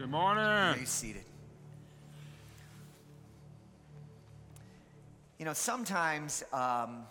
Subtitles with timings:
[0.00, 0.80] Good morning.
[0.80, 1.24] Be seated.
[5.38, 7.02] You know, sometimes um,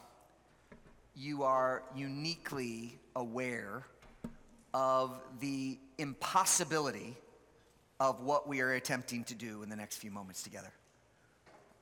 [1.16, 3.84] you are uniquely aware
[4.74, 7.16] of the impossibility
[8.00, 10.72] of what we are attempting to do in the next few moments together.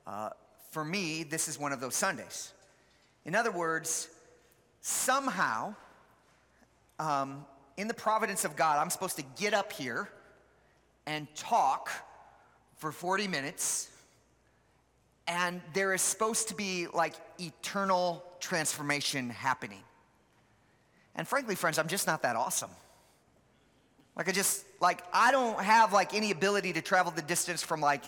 [0.06, 0.28] Uh,
[0.72, 2.52] for me, this is one of those Sundays.
[3.24, 4.10] In other words,
[4.82, 5.74] somehow,
[6.98, 7.46] um,
[7.78, 10.10] in the providence of God, I'm supposed to get up here
[11.08, 11.90] and talk
[12.76, 13.88] for 40 minutes,
[15.26, 19.82] and there is supposed to be like eternal transformation happening.
[21.14, 22.70] And frankly, friends, I'm just not that awesome.
[24.16, 27.80] Like, I just, like, I don't have like any ability to travel the distance from
[27.80, 28.04] like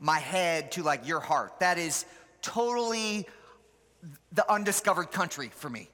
[0.00, 1.60] my head to like your heart.
[1.60, 2.04] That is
[2.42, 3.28] totally
[4.32, 5.88] the undiscovered country for me.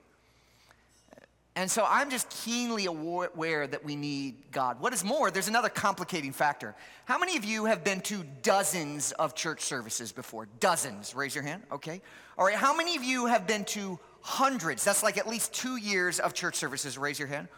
[1.58, 4.80] And so I'm just keenly aware that we need God.
[4.80, 6.76] What is more, there's another complicating factor.
[7.04, 10.46] How many of you have been to dozens of church services before?
[10.60, 11.16] Dozens.
[11.16, 11.64] Raise your hand.
[11.72, 12.00] Okay.
[12.38, 12.54] All right.
[12.54, 14.84] How many of you have been to hundreds?
[14.84, 16.96] That's like at least two years of church services.
[16.96, 17.48] Raise your hand.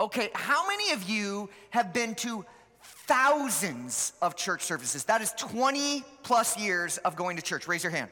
[0.00, 0.30] Okay.
[0.34, 2.44] How many of you have been to
[3.06, 5.04] thousands of church services?
[5.04, 7.68] That is 20 plus years of going to church.
[7.68, 8.10] Raise your hand.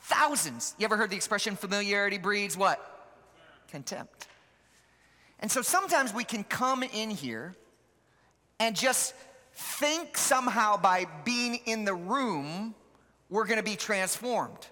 [0.00, 0.74] Thousands.
[0.80, 2.93] You ever heard the expression familiarity breeds what?
[3.74, 4.28] Contempt.
[5.40, 7.56] And so sometimes we can come in here
[8.60, 9.14] and just
[9.52, 12.76] think somehow by being in the room,
[13.30, 14.64] we're gonna be transformed.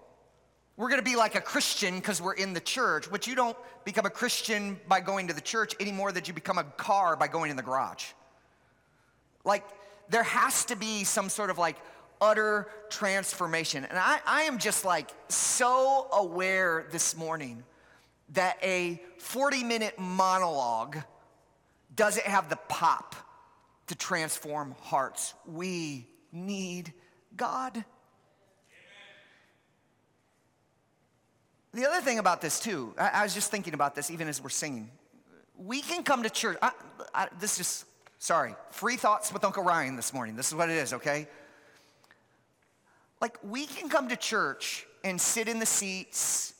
[0.76, 4.06] We're gonna be like a Christian because we're in the church, but you don't become
[4.06, 7.26] a Christian by going to the church any more than you become a car by
[7.26, 8.04] going in the garage.
[9.44, 9.64] Like,
[10.10, 11.76] there has to be some sort of like
[12.20, 13.84] utter transformation.
[13.84, 17.64] And I, I am just like so aware this morning
[18.30, 20.98] that a 40 minute monologue
[21.94, 23.14] doesn't have the pop
[23.88, 25.34] to transform hearts.
[25.46, 26.92] We need
[27.36, 27.84] God.
[31.74, 34.42] The other thing about this, too, I, I, was just thinking about this even as
[34.42, 34.90] we're singing.
[35.56, 36.58] We can come to church.
[36.60, 36.72] I,
[37.14, 37.86] I, this just,
[38.18, 40.36] sorry, free thoughts with Uncle Ryan this morning.
[40.36, 41.26] This is what it is, okay?
[43.22, 46.52] Like, we can come to church and sit in the seats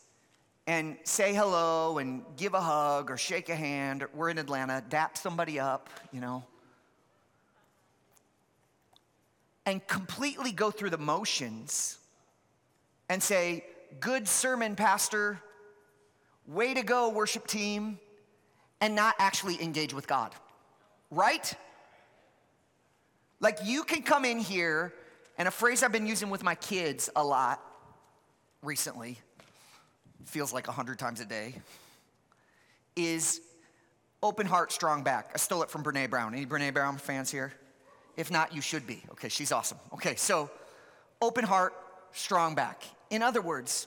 [0.66, 4.04] and say hello and give a hug or shake a hand.
[4.14, 6.44] We're in Atlanta, dap somebody up, you know.
[9.66, 11.98] And completely go through the motions
[13.08, 13.64] and say,
[14.00, 15.40] Good sermon, Pastor.
[16.46, 17.98] Way to go, worship team.
[18.80, 20.34] And not actually engage with God.
[21.10, 21.54] Right?
[23.38, 24.94] Like you can come in here,
[25.36, 27.60] and a phrase I've been using with my kids a lot
[28.62, 29.18] recently
[30.24, 31.54] feels like a hundred times a day,
[32.96, 33.40] is
[34.22, 35.30] open heart, strong back.
[35.34, 36.34] I stole it from Brene Brown.
[36.34, 37.52] Any Brene Brown fans here?
[38.16, 39.02] If not, you should be.
[39.12, 39.78] Okay, she's awesome.
[39.94, 40.50] Okay, so
[41.20, 41.72] open heart,
[42.12, 42.82] strong back.
[43.10, 43.86] In other words,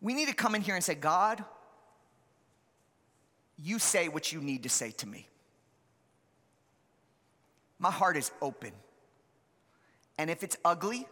[0.00, 1.44] we need to come in here and say, God,
[3.62, 5.28] you say what you need to say to me.
[7.78, 8.72] My heart is open.
[10.18, 11.06] And if it's ugly,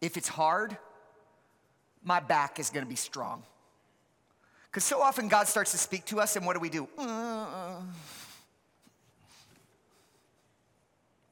[0.00, 0.76] if it's hard,
[2.04, 3.42] my back is going to be strong.
[4.70, 6.86] Because so often God starts to speak to us, and what do we do?
[6.98, 7.80] Uh.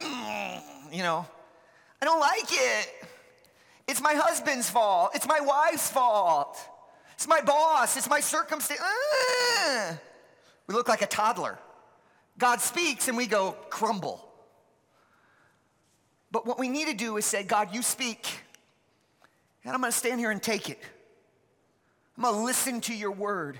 [0.00, 0.62] Mm,
[0.92, 1.26] you know,
[2.00, 2.88] I don't like it.
[3.86, 5.10] It's my husband's fault.
[5.14, 6.58] It's my wife's fault.
[7.14, 7.96] It's my boss.
[7.96, 8.80] It's my circumstance.
[8.80, 9.94] Uh.
[10.66, 11.58] We look like a toddler.
[12.38, 14.28] God speaks, and we go crumble.
[16.30, 18.41] But what we need to do is say, God, you speak.
[19.64, 20.78] And I'm gonna stand here and take it.
[22.16, 23.58] I'm gonna listen to your word.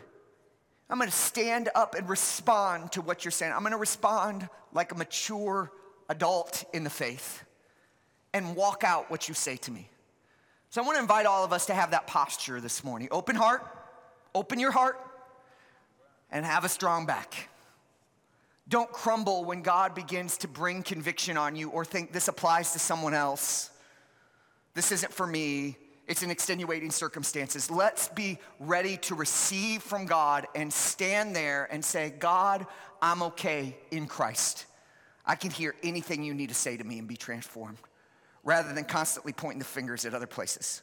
[0.91, 3.53] I'm gonna stand up and respond to what you're saying.
[3.53, 5.71] I'm gonna respond like a mature
[6.09, 7.45] adult in the faith
[8.35, 9.89] and walk out what you say to me.
[10.71, 13.09] So I wanna invite all of us to have that posture this morning.
[13.11, 13.65] Open heart,
[14.35, 14.99] open your heart,
[16.31, 17.49] and have a strong back.
[18.69, 22.79] Don't crumble when God begins to bring conviction on you or think this applies to
[22.79, 23.71] someone else.
[24.75, 25.77] This isn't for me
[26.13, 27.71] it's in extenuating circumstances.
[27.71, 32.67] Let's be ready to receive from God and stand there and say, God,
[33.01, 34.67] I'm okay in Christ.
[35.25, 37.79] I can hear anything you need to say to me and be transformed
[38.45, 40.83] rather than constantly pointing the fingers at other places.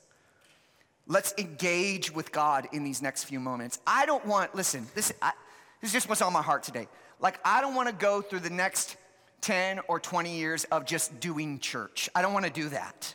[1.06, 3.80] Let's engage with God in these next few moments.
[3.86, 5.34] I don't want, listen, this, I,
[5.80, 6.88] this is just what's on my heart today.
[7.20, 8.98] Like, I don't want to go through the next
[9.42, 12.10] 10 or 20 years of just doing church.
[12.16, 13.14] I don't want to do that.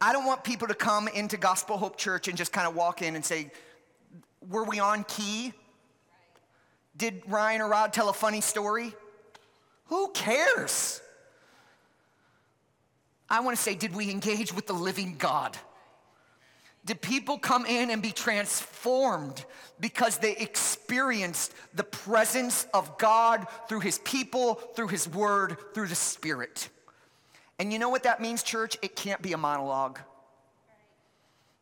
[0.00, 3.02] I don't want people to come into Gospel Hope Church and just kind of walk
[3.02, 3.50] in and say,
[4.48, 5.52] Were we on key?
[6.96, 8.92] Did Ryan or Rod tell a funny story?
[9.86, 11.00] Who cares?
[13.30, 15.56] I want to say, did we engage with the living God?
[16.84, 19.44] Did people come in and be transformed
[19.78, 25.94] because they experienced the presence of God through his people, through his word, through the
[25.94, 26.70] Spirit?
[27.58, 28.76] And you know what that means, church?
[28.82, 29.98] It can't be a monologue.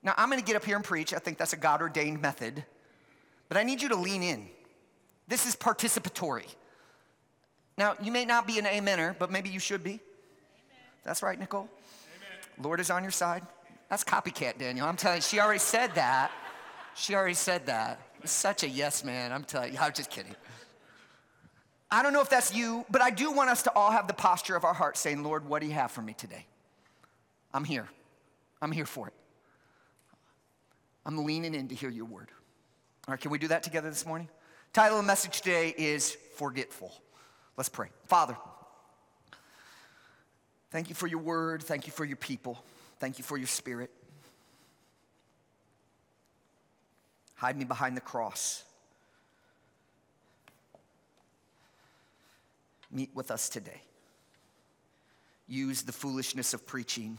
[0.03, 1.15] Now, I'm going to get up here and preach.
[1.15, 2.65] I think that's a God ordained method.
[3.49, 4.49] But I need you to lean in.
[5.27, 6.47] This is participatory.
[7.79, 9.91] Now, you may not be an amener, but maybe you should be.
[9.91, 10.01] Amen.
[11.05, 11.69] That's right, Nicole.
[11.69, 12.65] Amen.
[12.65, 13.43] Lord is on your side.
[13.89, 14.87] That's copycat, Daniel.
[14.87, 16.31] I'm telling you, she already said that.
[16.95, 18.01] She already said that.
[18.25, 19.33] such a yes man.
[19.33, 20.35] I'm telling you, I'm just kidding.
[21.91, 24.15] I don't know if that's you, but I do want us to all have the
[24.15, 26.47] posture of our heart saying, Lord, what do you have for me today?
[27.55, 27.89] I'm here.
[28.61, 29.15] I'm here for it.
[31.05, 32.29] I'm leaning in to hear your word.
[33.07, 34.29] All right, can we do that together this morning?
[34.73, 36.93] Title of the message today is Forgetful.
[37.57, 37.89] Let's pray.
[38.05, 38.37] Father,
[40.71, 41.63] thank you for your word.
[41.63, 42.63] Thank you for your people.
[42.99, 43.91] Thank you for your spirit.
[47.37, 48.65] Hide me behind the cross.
[52.91, 53.83] Meet with us today.
[55.49, 57.19] Use the foolishness of preaching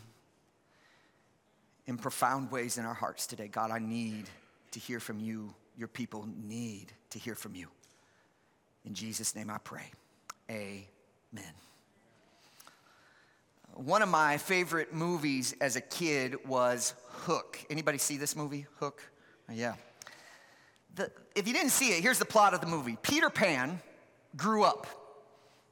[1.86, 3.48] in profound ways in our hearts today.
[3.48, 4.26] God, I need
[4.72, 5.54] to hear from you.
[5.78, 7.68] Your people need to hear from you.
[8.86, 9.92] In Jesus' name I pray.
[10.50, 11.54] Amen.
[13.74, 17.60] One of my favorite movies as a kid was Hook.
[17.70, 19.04] Anybody see this movie, Hook?
[19.50, 19.76] Oh, yeah.
[20.96, 23.80] The, if you didn't see it, here's the plot of the movie Peter Pan
[24.36, 24.88] grew up.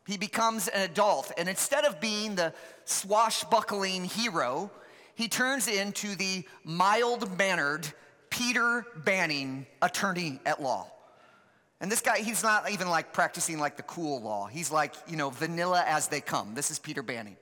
[0.05, 2.53] He becomes an adult, and instead of being the
[2.85, 4.69] swashbuckling hero,
[5.15, 7.87] he turns into the mild mannered
[8.29, 10.91] Peter Banning attorney at law.
[11.81, 14.47] And this guy, he's not even like practicing like the cool law.
[14.47, 16.53] He's like, you know, vanilla as they come.
[16.53, 17.37] This is Peter Banning.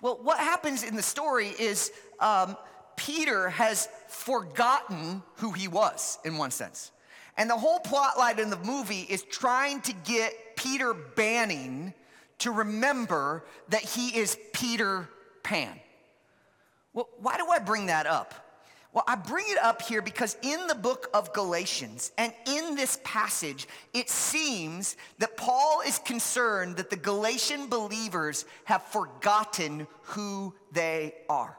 [0.00, 1.90] Well, what happens in the story is
[2.20, 2.56] um,
[2.96, 6.90] Peter has forgotten who he was in one sense.
[7.36, 11.94] And the whole plot line in the movie is trying to get Peter Banning
[12.38, 15.08] to remember that he is Peter
[15.42, 15.78] Pan.
[16.92, 18.34] Well, why do I bring that up?
[18.92, 22.98] Well, I bring it up here because in the book of Galatians and in this
[23.04, 31.14] passage, it seems that Paul is concerned that the Galatian believers have forgotten who they
[31.28, 31.58] are.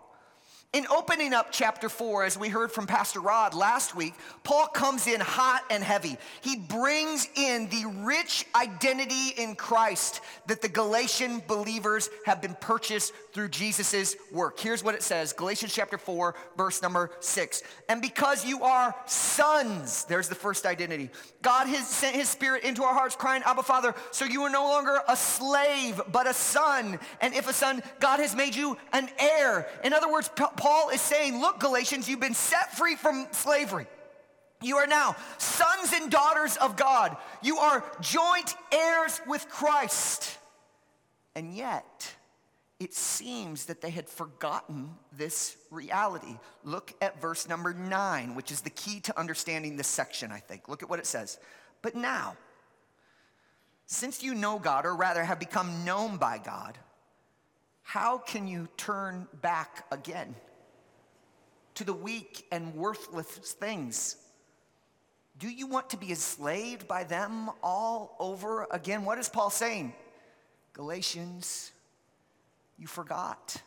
[0.74, 5.08] In opening up chapter 4, as we heard from Pastor Rod last week, Paul comes
[5.08, 6.18] in hot and heavy.
[6.42, 13.14] He brings in the rich identity in Christ that the Galatian believers have been purchased
[13.31, 14.60] through Jesus' work.
[14.60, 17.63] Here's what it says Galatians chapter 4, verse number 6.
[17.88, 21.12] And because you are sons, there's the first identity.
[21.42, 23.96] God has sent his spirit into our hearts, crying, Abba, Father.
[24.12, 27.00] So you are no longer a slave, but a son.
[27.22, 29.66] And if a son, God has made you an heir.
[29.86, 33.88] In other words, Paul is saying, Look, Galatians, you've been set free from slavery.
[34.62, 37.15] You are now sons and daughters of God.
[37.44, 40.38] You are joint heirs with Christ.
[41.36, 42.15] And yet,
[42.80, 46.38] it seems that they had forgotten this reality.
[46.63, 50.68] Look at verse number nine, which is the key to understanding this section, I think.
[50.68, 51.38] Look at what it says.
[51.83, 52.36] But now,
[53.86, 56.77] since you know God, or rather have become known by God,
[57.84, 60.36] how can you turn back again?
[61.77, 64.17] To the weak and worthless things.
[65.38, 69.05] Do you want to be enslaved by them all over again?
[69.05, 69.93] What is Paul saying?
[70.74, 71.72] Galatians,
[72.79, 73.62] you forgot.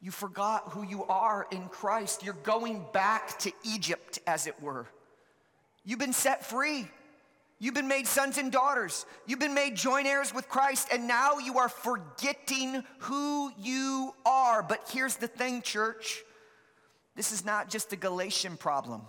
[0.00, 2.22] You forgot who you are in Christ.
[2.22, 4.86] You're going back to Egypt, as it were.
[5.84, 6.86] You've been set free.
[7.58, 9.04] You've been made sons and daughters.
[9.26, 14.62] You've been made joint heirs with Christ, and now you are forgetting who you are.
[14.62, 16.22] But here's the thing, church
[17.16, 19.02] this is not just a Galatian problem,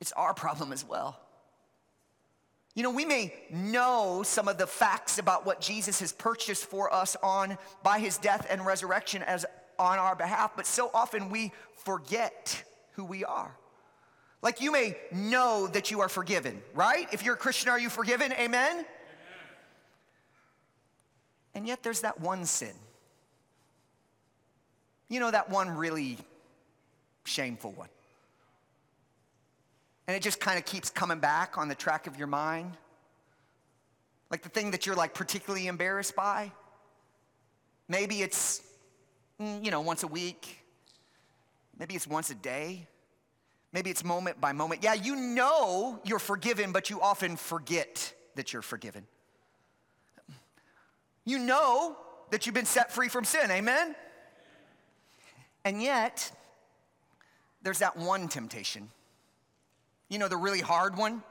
[0.00, 1.20] it's our problem as well.
[2.74, 6.92] You know, we may know some of the facts about what Jesus has purchased for
[6.92, 9.46] us on by his death and resurrection as
[9.78, 11.52] on our behalf, but so often we
[11.84, 13.54] forget who we are.
[14.42, 17.06] Like you may know that you are forgiven, right?
[17.12, 18.32] If you're a Christian, are you forgiven?
[18.32, 18.72] Amen?
[18.72, 18.84] Amen.
[21.54, 22.74] And yet there's that one sin.
[25.08, 26.18] You know, that one really
[27.24, 27.88] shameful one.
[30.06, 32.76] And it just kind of keeps coming back on the track of your mind.
[34.30, 36.52] Like the thing that you're like particularly embarrassed by.
[37.88, 38.62] Maybe it's,
[39.40, 40.64] mm, you know, once a week.
[41.78, 42.86] Maybe it's once a day.
[43.72, 44.84] Maybe it's moment by moment.
[44.84, 49.06] Yeah, you know you're forgiven, but you often forget that you're forgiven.
[51.24, 51.96] You know
[52.30, 53.94] that you've been set free from sin, amen?
[55.64, 56.30] And yet,
[57.64, 58.88] there's that one temptation.
[60.08, 61.22] You know, the really hard one,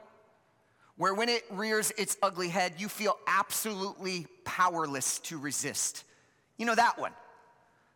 [0.96, 6.04] where when it rears its ugly head, you feel absolutely powerless to resist.
[6.58, 7.12] You know that one.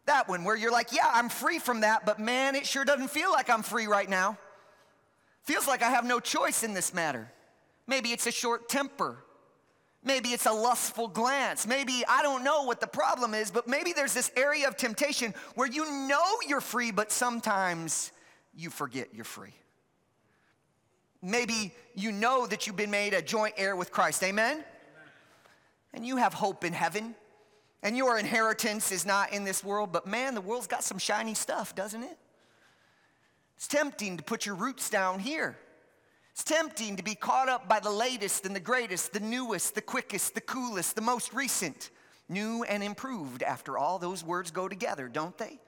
[0.07, 3.11] That one where you're like, yeah, I'm free from that, but man, it sure doesn't
[3.11, 4.39] feel like I'm free right now.
[5.43, 7.31] Feels like I have no choice in this matter.
[7.87, 9.19] Maybe it's a short temper.
[10.05, 11.67] Maybe it's a lustful glance.
[11.67, 15.35] Maybe I don't know what the problem is, but maybe there's this area of temptation
[15.55, 18.13] where you know you're free, but sometimes
[18.59, 19.55] you forget you're free.
[21.23, 24.23] Maybe you know that you've been made a joint heir with Christ.
[24.23, 24.53] Amen?
[24.53, 24.65] Amen?
[25.95, 27.15] And you have hope in heaven.
[27.83, 31.35] And your inheritance is not in this world, but man, the world's got some shiny
[31.35, 32.19] stuff, doesn't it?
[33.57, 35.57] It's tempting to put your roots down here.
[36.33, 39.83] It's tempting to be caught up by the latest and the greatest, the newest, the
[39.83, 41.91] quickest, the coolest, the most recent.
[42.29, 45.59] New and improved, after all, those words go together, don't they?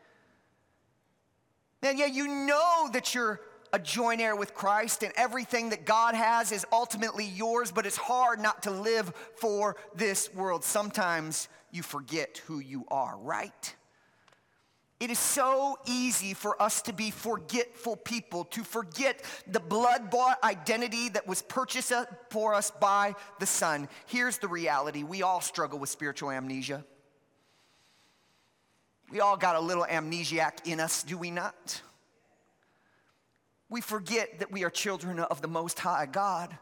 [1.82, 3.40] Man, yeah, you know that you're
[3.72, 7.96] a joint heir with Christ and everything that God has is ultimately yours, but it's
[7.96, 10.64] hard not to live for this world.
[10.64, 13.74] Sometimes you forget who you are, right?
[14.98, 20.42] It is so easy for us to be forgetful people, to forget the blood bought
[20.44, 21.94] identity that was purchased
[22.28, 23.88] for us by the Son.
[24.04, 26.84] Here's the reality we all struggle with spiritual amnesia.
[29.10, 31.82] We all got a little amnesiac in us, do we not?
[33.68, 36.56] We forget that we are children of the Most High God.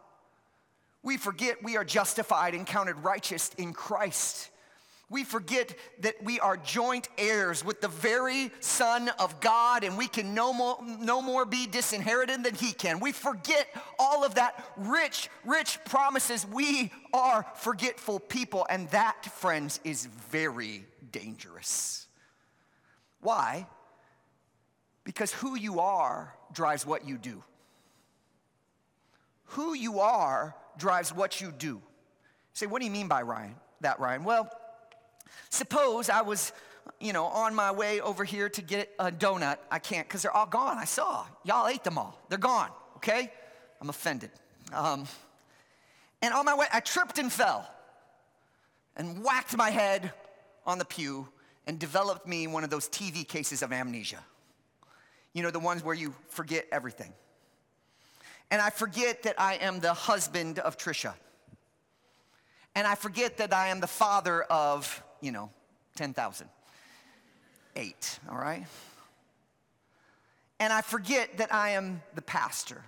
[1.03, 4.51] We forget we are justified and counted righteous in Christ.
[5.11, 10.07] We forget that we are joint heirs with the very Son of God and we
[10.07, 13.01] can no more, no more be disinherited than He can.
[13.01, 16.47] We forget all of that rich, rich promises.
[16.47, 22.08] We are forgetful people, and that, friends, is very dangerous.
[23.21, 23.67] Why?
[25.05, 27.43] Because who you are drives what you do.
[29.53, 31.81] Who you are drives what you do.
[32.53, 33.55] Say, what do you mean by Ryan?
[33.81, 34.25] That Ryan?
[34.25, 34.51] Well,
[35.51, 36.53] suppose I was,
[37.01, 39.59] you know, on my way over here to get a donut.
[39.71, 40.77] I can't because they're all gone.
[40.77, 42.19] I saw y'all ate them all.
[42.29, 42.71] They're gone.
[42.97, 43.33] Okay,
[43.81, 44.31] I'm offended.
[44.73, 45.07] Um,
[46.21, 47.71] and on my way, I tripped and fell,
[48.97, 50.13] and whacked my head
[50.67, 51.29] on the pew,
[51.69, 54.25] and developed me one of those TV cases of amnesia.
[55.35, 57.13] You know, the ones where you forget everything.
[58.51, 61.13] And I forget that I am the husband of Trisha.
[62.75, 65.51] And I forget that I am the father of, you know,
[65.97, 66.49] 10,000.
[67.77, 68.67] Eight, all right?
[70.59, 72.83] And I forget that I am the pastor.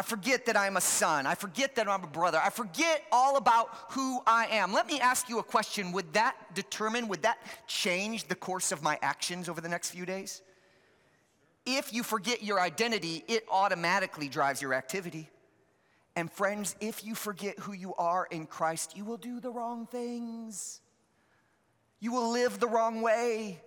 [0.00, 1.26] I forget that I'm a son.
[1.26, 2.40] I forget that I'm a brother.
[2.42, 4.72] I forget all about who I am.
[4.72, 5.92] Let me ask you a question.
[5.92, 10.06] Would that determine, would that change the course of my actions over the next few
[10.06, 10.40] days?
[11.66, 15.28] If you forget your identity, it automatically drives your activity.
[16.16, 19.86] And friends, if you forget who you are in Christ, you will do the wrong
[19.86, 20.80] things.
[21.98, 23.60] You will live the wrong way.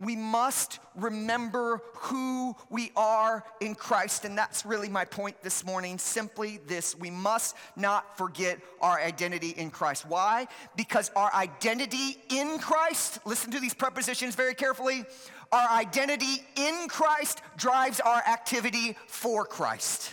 [0.00, 4.24] We must remember who we are in Christ.
[4.24, 5.98] And that's really my point this morning.
[5.98, 10.04] Simply this we must not forget our identity in Christ.
[10.06, 10.48] Why?
[10.76, 15.04] Because our identity in Christ, listen to these prepositions very carefully,
[15.52, 20.12] our identity in Christ drives our activity for Christ.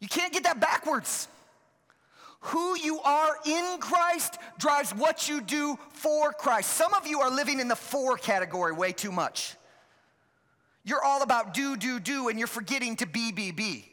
[0.00, 1.28] You can't get that backwards.
[2.40, 6.70] Who you are in Christ drives what you do for Christ.
[6.70, 9.56] Some of you are living in the for category way too much.
[10.84, 13.86] You're all about do, do, do, and you're forgetting to be, be, be.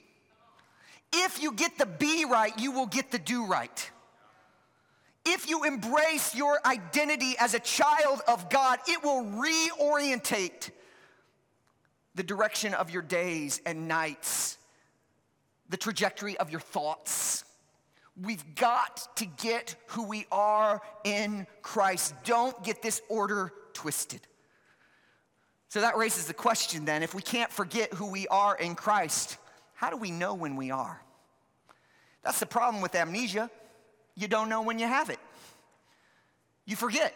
[1.14, 3.92] If you get the be right, you will get the do right
[5.28, 10.72] if you embrace your identity as a child of God, it will reorientate
[12.16, 14.58] the direction of your days and nights,
[15.70, 17.44] the trajectory of your thoughts.
[18.22, 22.16] We've got to get who we are in Christ.
[22.24, 24.22] Don't get this order twisted.
[25.70, 29.38] So that raises the question then if we can't forget who we are in Christ,
[29.76, 31.02] how do we know when we are?
[32.24, 33.52] That's the problem with amnesia
[34.18, 35.20] you don't know when you have it.
[36.66, 37.14] You forget.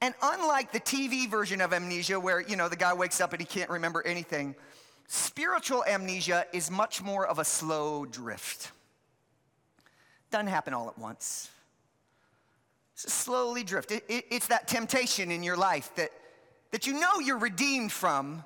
[0.00, 3.40] And unlike the TV version of amnesia, where you know the guy wakes up and
[3.40, 4.54] he can't remember anything,
[5.08, 8.70] spiritual amnesia is much more of a slow drift.
[10.30, 11.50] Doesn't happen all at once.
[12.94, 13.90] It's a slowly drift.
[13.92, 16.10] It, it, it's that temptation in your life that,
[16.70, 18.44] that you know you're redeemed from,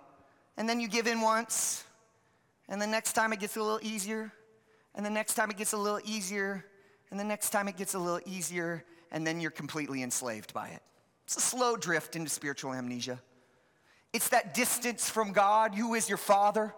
[0.57, 1.85] and then you give in once,
[2.71, 4.33] And the next time it gets a little easier.
[4.95, 6.65] And the next time it gets a little easier.
[7.11, 8.85] And the next time it gets a little easier.
[9.11, 10.83] And then you're completely enslaved by it.
[11.25, 13.21] It's a slow drift into spiritual amnesia.
[14.13, 16.73] It's that distance from God, who is your father.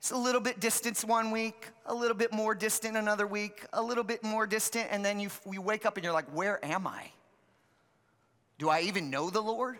[0.00, 3.82] It's a little bit distant one week, a little bit more distant another week, a
[3.82, 6.86] little bit more distant, and then you, you wake up and you're like, where am
[6.86, 7.10] I?
[8.58, 9.76] Do I even know the Lord?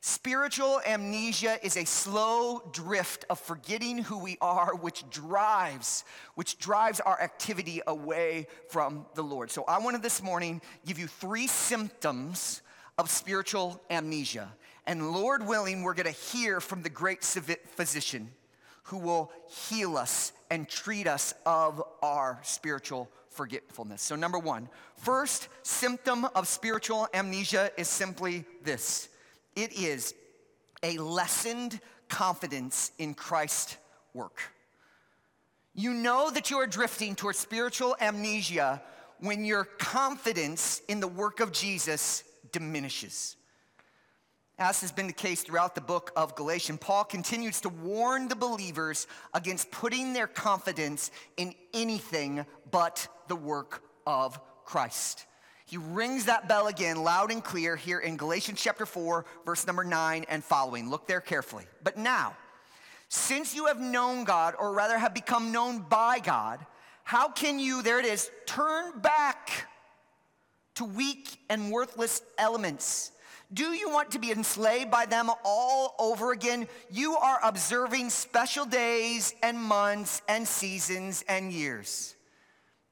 [0.00, 6.04] Spiritual amnesia is a slow drift of forgetting who we are, which drives,
[6.36, 9.50] which drives our activity away from the Lord.
[9.50, 12.62] So I wanted this morning give you three symptoms
[12.96, 14.52] of spiritual amnesia.
[14.86, 18.30] And Lord willing, we're gonna hear from the great physician
[18.90, 24.02] who will heal us and treat us of our spiritual forgetfulness.
[24.02, 29.08] So, number one, first symptom of spiritual amnesia is simply this
[29.54, 30.14] it is
[30.82, 33.76] a lessened confidence in Christ's
[34.12, 34.40] work.
[35.72, 38.82] You know that you are drifting towards spiritual amnesia
[39.20, 43.36] when your confidence in the work of Jesus diminishes.
[44.60, 48.36] As has been the case throughout the book of Galatians, Paul continues to warn the
[48.36, 55.24] believers against putting their confidence in anything but the work of Christ.
[55.64, 59.82] He rings that bell again loud and clear here in Galatians chapter 4, verse number
[59.82, 60.90] 9 and following.
[60.90, 61.64] Look there carefully.
[61.82, 62.36] But now,
[63.08, 66.66] since you have known God, or rather have become known by God,
[67.02, 69.68] how can you, there it is, turn back
[70.74, 73.12] to weak and worthless elements?
[73.52, 76.68] Do you want to be enslaved by them all over again?
[76.88, 82.14] You are observing special days and months and seasons and years.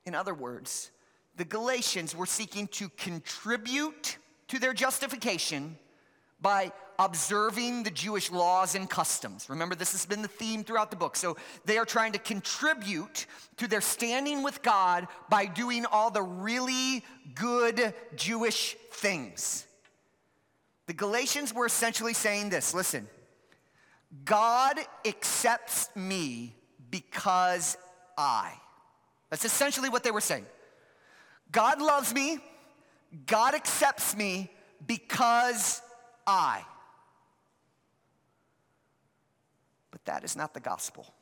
[0.05, 0.91] In other words,
[1.37, 5.79] the Galatians were seeking to contribute to their justification
[6.41, 9.49] by observing the Jewish laws and customs.
[9.49, 11.15] Remember, this has been the theme throughout the book.
[11.15, 13.27] So they are trying to contribute
[13.59, 17.05] to their standing with God by doing all the really
[17.37, 19.68] good Jewish things.
[20.89, 23.07] The Galatians were essentially saying this listen,
[24.25, 26.57] God accepts me
[26.91, 27.77] because
[28.17, 28.55] I.
[29.29, 30.47] That's essentially what they were saying.
[31.53, 32.39] God loves me,
[33.27, 34.51] God accepts me
[34.87, 35.83] because
[36.27, 36.65] I.
[39.91, 41.13] But that is not the gospel.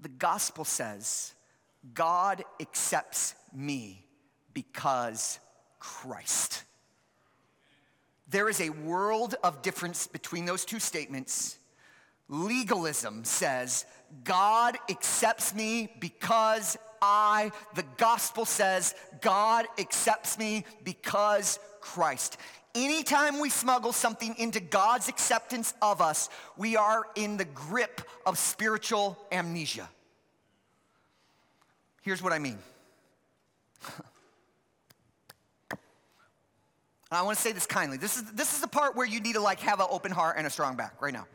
[0.00, 1.34] The gospel says
[1.92, 4.06] God accepts me
[4.54, 5.38] because
[5.78, 6.64] Christ.
[8.34, 11.56] There is a world of difference between those two statements.
[12.28, 13.86] Legalism says,
[14.24, 22.36] God accepts me because I, the gospel says, God accepts me because Christ.
[22.74, 28.36] Anytime we smuggle something into God's acceptance of us, we are in the grip of
[28.36, 29.88] spiritual amnesia.
[32.02, 32.58] Here's what I mean.
[37.16, 37.96] I want to say this kindly.
[37.96, 40.36] This is, this is the part where you need to like have an open heart
[40.38, 41.26] and a strong back right now.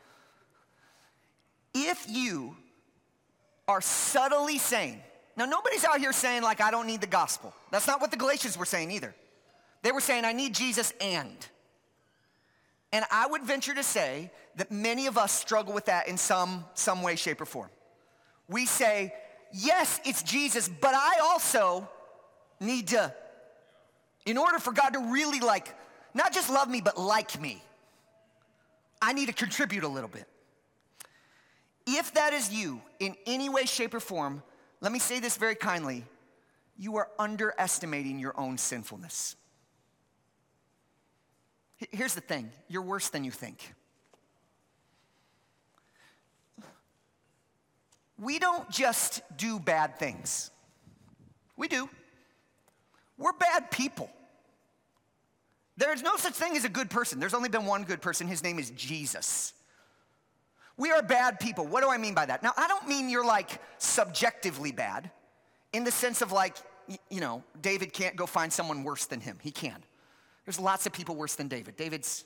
[1.73, 2.55] If you
[3.67, 5.01] are subtly saying,
[5.37, 7.53] now nobody's out here saying like I don't need the gospel.
[7.71, 9.13] That's not what the Galatians were saying either.
[9.81, 11.47] They were saying I need Jesus and.
[12.91, 16.65] And I would venture to say that many of us struggle with that in some,
[16.73, 17.69] some way, shape, or form.
[18.47, 19.13] We say,
[19.53, 21.87] yes, it's Jesus, but I also
[22.59, 23.13] need to
[24.25, 25.75] in order for God to really like,
[26.13, 27.61] not just love me, but like me,
[29.01, 30.25] I need to contribute a little bit.
[31.87, 34.43] If that is you in any way, shape, or form,
[34.81, 36.05] let me say this very kindly
[36.77, 39.35] you are underestimating your own sinfulness.
[41.91, 43.73] Here's the thing you're worse than you think.
[48.17, 50.51] We don't just do bad things,
[51.55, 51.89] we do.
[53.19, 54.09] We're bad people.
[55.77, 57.19] There's no such thing as a good person.
[57.19, 58.27] There's only been one good person.
[58.27, 59.53] His name is Jesus.
[60.77, 61.67] We are bad people.
[61.67, 62.41] What do I mean by that?
[62.41, 65.11] Now, I don't mean you're like subjectively bad
[65.73, 66.55] in the sense of like,
[67.09, 69.37] you know, David can't go find someone worse than him.
[69.41, 69.83] He can.
[70.45, 71.75] There's lots of people worse than David.
[71.75, 72.23] David's,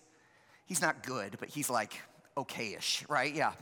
[0.68, 2.00] he's not good, but he's like
[2.38, 3.34] okay-ish, right?
[3.34, 3.54] Yeah.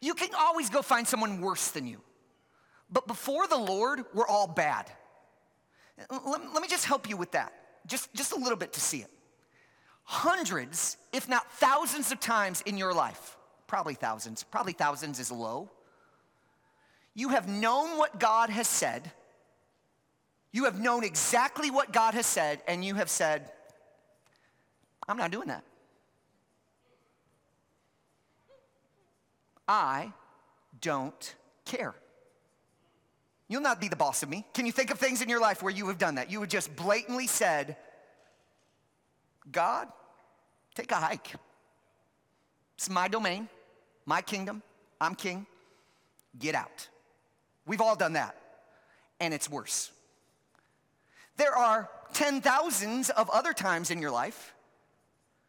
[0.00, 2.00] You can always go find someone worse than you.
[2.90, 4.90] But before the Lord, we're all bad.
[6.08, 7.52] Let, let me just help you with that,
[7.86, 9.10] just, just a little bit to see it.
[10.04, 13.36] Hundreds, if not thousands of times in your life,
[13.66, 15.70] probably thousands, probably thousands is low,
[17.14, 19.10] you have known what God has said.
[20.52, 23.50] You have known exactly what God has said, and you have said,
[25.08, 25.64] I'm not doing that.
[29.68, 30.12] I
[30.80, 31.34] don't
[31.64, 31.94] care.
[33.50, 34.46] You'll not be the boss of me.
[34.54, 36.30] Can you think of things in your life where you have done that?
[36.30, 37.76] You have just blatantly said,
[39.50, 39.88] God,
[40.76, 41.32] take a hike.
[42.76, 43.48] It's my domain,
[44.06, 44.62] my kingdom.
[45.00, 45.46] I'm king.
[46.38, 46.88] Get out.
[47.66, 48.36] We've all done that,
[49.18, 49.90] and it's worse.
[51.36, 54.54] There are ten thousands of other times in your life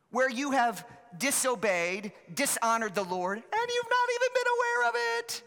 [0.10, 0.84] where you have
[1.20, 5.44] disobeyed, dishonored the Lord, and you've not even been aware of it.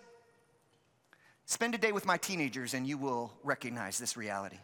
[1.46, 4.58] Spend a day with my teenagers and you will recognize this reality.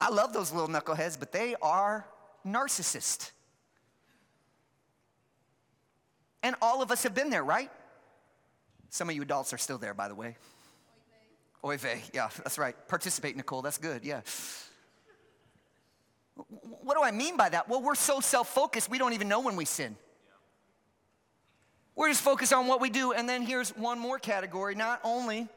[0.00, 2.06] I love those little knuckleheads, but they are
[2.46, 3.30] narcissists.
[6.42, 7.70] And all of us have been there, right?
[8.90, 10.36] Some of you adults are still there, by the way.
[11.64, 12.76] Oy vey, yeah, that's right.
[12.88, 14.20] Participate, Nicole, that's good, yeah.
[16.34, 17.68] What do I mean by that?
[17.68, 19.96] Well, we're so self focused, we don't even know when we sin.
[21.96, 23.12] We're just focused on what we do.
[23.12, 24.74] And then here's one more category.
[24.74, 25.48] Not only,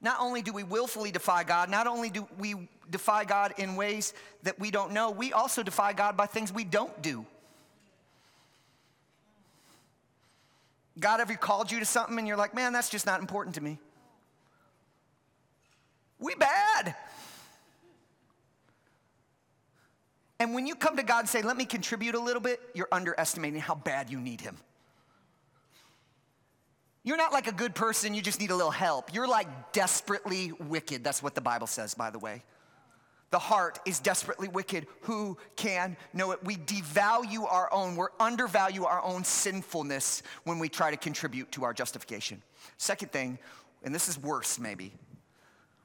[0.00, 4.14] not only do we willfully defy God, not only do we defy God in ways
[4.44, 7.26] that we don't know, we also defy God by things we don't do.
[10.98, 13.60] God ever called you to something and you're like, man, that's just not important to
[13.60, 13.78] me?
[16.18, 16.94] We bad.
[20.38, 22.88] And when you come to God and say, let me contribute a little bit, you're
[22.92, 24.56] underestimating how bad you need Him.
[27.06, 29.14] You're not like a good person, you just need a little help.
[29.14, 31.04] You're like desperately wicked.
[31.04, 32.42] That's what the Bible says, by the way.
[33.30, 34.88] The heart is desperately wicked.
[35.02, 36.44] Who can know it?
[36.44, 41.62] We devalue our own, we undervalue our own sinfulness when we try to contribute to
[41.62, 42.42] our justification.
[42.76, 43.38] Second thing,
[43.84, 44.92] and this is worse maybe,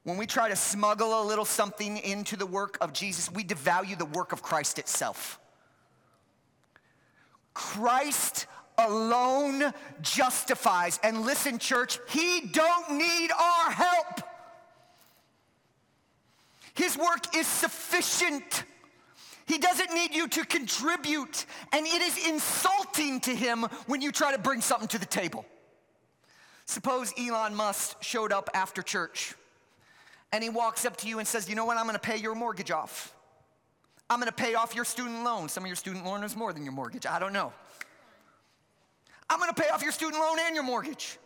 [0.03, 3.95] when we try to smuggle a little something into the work of Jesus, we devalue
[3.95, 5.39] the work of Christ itself.
[7.53, 8.47] Christ
[8.87, 10.99] alone justifies.
[11.03, 14.21] And listen, church, he don't need our help.
[16.73, 18.63] His work is sufficient.
[19.45, 21.45] He doesn't need you to contribute.
[21.73, 25.45] And it is insulting to him when you try to bring something to the table.
[26.65, 29.35] Suppose Elon Musk showed up after church
[30.31, 31.77] and he walks up to you and says, You know what?
[31.77, 33.13] I'm gonna pay your mortgage off.
[34.09, 35.49] I'm gonna pay off your student loan.
[35.49, 37.05] Some of your student loan is more than your mortgage.
[37.05, 37.53] I don't know.
[39.31, 41.17] I'm gonna pay off your student loan and your mortgage.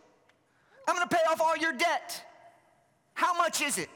[0.86, 2.24] I'm gonna pay off all your debt.
[3.14, 3.90] How much is it?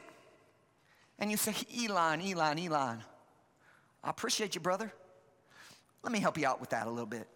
[1.20, 3.05] And you say, Elon, Elon, Elon,
[4.03, 4.92] I appreciate you, brother.
[6.03, 7.29] Let me help you out with that a little bit.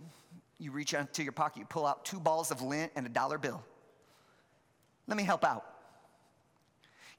[0.59, 3.39] You reach into your pocket, you pull out two balls of lint and a dollar
[3.39, 3.63] bill.
[5.07, 5.65] Let me help out.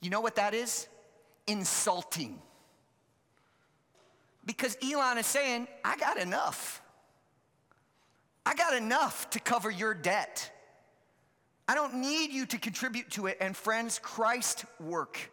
[0.02, 0.90] You know what that is?
[1.48, 2.42] Insulting.
[4.46, 6.82] Because Elon is saying, I got enough.
[8.46, 10.52] I got enough to cover your debt.
[11.68, 13.38] I don't need you to contribute to it.
[13.42, 15.32] And friends, Christ's work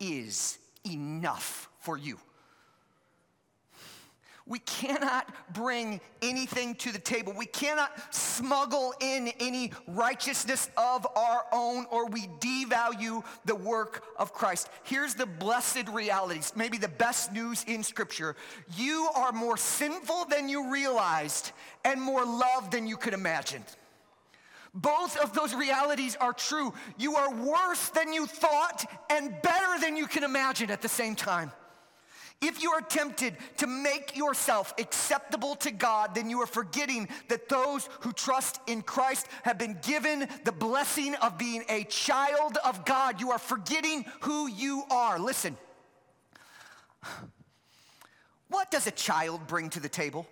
[0.00, 2.18] is enough for you.
[4.48, 7.34] We cannot bring anything to the table.
[7.36, 14.32] We cannot smuggle in any righteousness of our own or we devalue the work of
[14.32, 14.70] Christ.
[14.84, 18.36] Here's the blessed realities, maybe the best news in Scripture.
[18.74, 21.52] You are more sinful than you realized
[21.84, 23.62] and more loved than you could imagine.
[24.72, 26.72] Both of those realities are true.
[26.96, 31.14] You are worse than you thought and better than you can imagine at the same
[31.14, 31.52] time.
[32.40, 37.48] If you are tempted to make yourself acceptable to God, then you are forgetting that
[37.48, 42.84] those who trust in Christ have been given the blessing of being a child of
[42.84, 43.20] God.
[43.20, 45.18] You are forgetting who you are.
[45.18, 45.56] Listen,
[48.48, 50.24] what does a child bring to the table?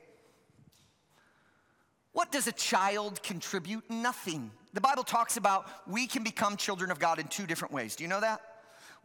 [2.12, 3.90] What does a child contribute?
[3.90, 4.52] Nothing.
[4.74, 7.96] The Bible talks about we can become children of God in two different ways.
[7.96, 8.40] Do you know that?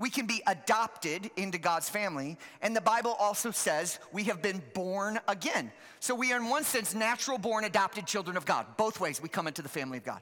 [0.01, 2.37] We can be adopted into God's family.
[2.63, 5.71] And the Bible also says we have been born again.
[5.99, 8.65] So we are, in one sense, natural born adopted children of God.
[8.77, 10.21] Both ways we come into the family of God.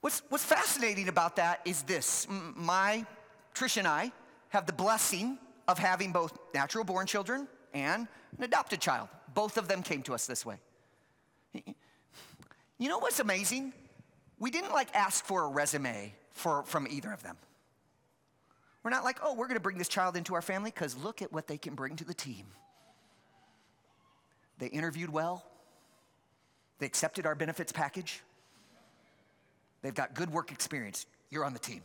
[0.00, 3.06] What's, what's fascinating about that is this my,
[3.54, 4.10] Trish and I,
[4.48, 8.08] have the blessing of having both natural born children and
[8.38, 9.08] an adopted child.
[9.34, 10.56] Both of them came to us this way.
[12.78, 13.72] You know what's amazing?
[14.38, 17.36] We didn't like ask for a resume for, from either of them.
[18.86, 21.20] We're not like, oh, we're going to bring this child into our family because look
[21.20, 22.46] at what they can bring to the team.
[24.60, 25.44] They interviewed well,
[26.78, 28.22] they accepted our benefits package,
[29.82, 31.04] they've got good work experience.
[31.30, 31.80] You're on the team.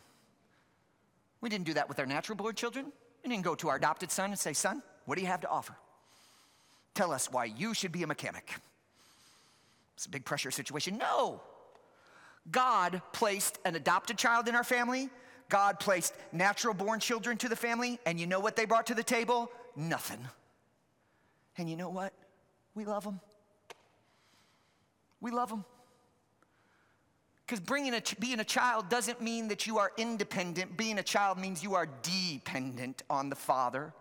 [1.41, 2.91] We didn't do that with our natural born children.
[3.23, 5.49] We didn't go to our adopted son and say, son, what do you have to
[5.49, 5.75] offer?
[6.93, 8.53] Tell us why you should be a mechanic.
[9.95, 10.99] It's a big pressure situation.
[10.99, 11.41] No.
[12.51, 15.09] God placed an adopted child in our family.
[15.51, 17.99] God placed natural born children to the family.
[18.05, 19.51] And you know what they brought to the table?
[19.75, 20.25] Nothing.
[21.57, 22.13] And you know what?
[22.73, 23.19] We love them.
[25.19, 25.65] We love them.
[27.45, 30.77] Because bringing a, being a child doesn't mean that you are independent.
[30.77, 33.93] Being a child means you are dependent on the Father.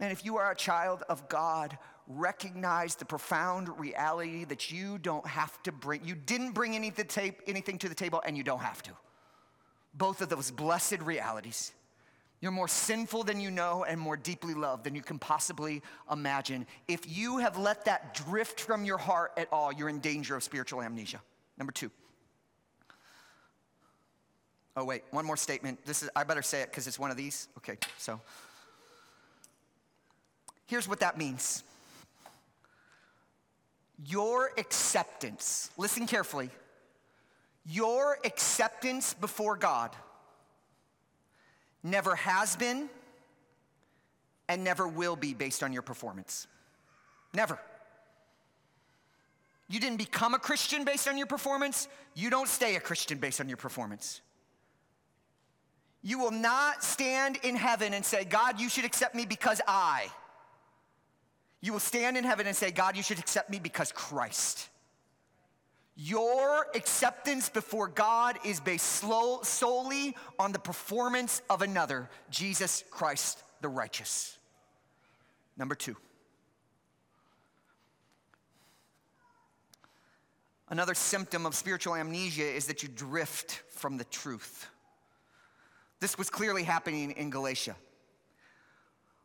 [0.00, 5.26] And if you are a child of God, recognize the profound reality that you don't
[5.26, 8.90] have to bring, you didn't bring anything to the table and you don't have to.
[9.94, 11.72] Both of those blessed realities.
[12.40, 16.66] You're more sinful than you know and more deeply loved than you can possibly imagine.
[16.88, 20.42] If you have let that drift from your heart at all, you're in danger of
[20.42, 21.22] spiritual amnesia.
[21.56, 21.90] Number two.
[24.76, 25.84] Oh, wait, one more statement.
[25.86, 27.48] This is, I better say it because it's one of these.
[27.58, 28.20] Okay, so
[30.66, 31.62] here's what that means
[34.04, 36.50] your acceptance, listen carefully,
[37.66, 39.90] your acceptance before God
[41.82, 42.88] never has been
[44.48, 46.46] and never will be based on your performance.
[47.32, 47.58] Never.
[49.68, 51.88] You didn't become a Christian based on your performance.
[52.14, 54.20] You don't stay a Christian based on your performance.
[56.02, 60.08] You will not stand in heaven and say, God, you should accept me because I.
[61.62, 64.68] You will stand in heaven and say, God, you should accept me because Christ.
[65.96, 73.42] Your acceptance before God is based slow, solely on the performance of another, Jesus Christ
[73.60, 74.36] the righteous.
[75.56, 75.96] Number two.
[80.68, 84.66] Another symptom of spiritual amnesia is that you drift from the truth.
[86.00, 87.76] This was clearly happening in Galatia.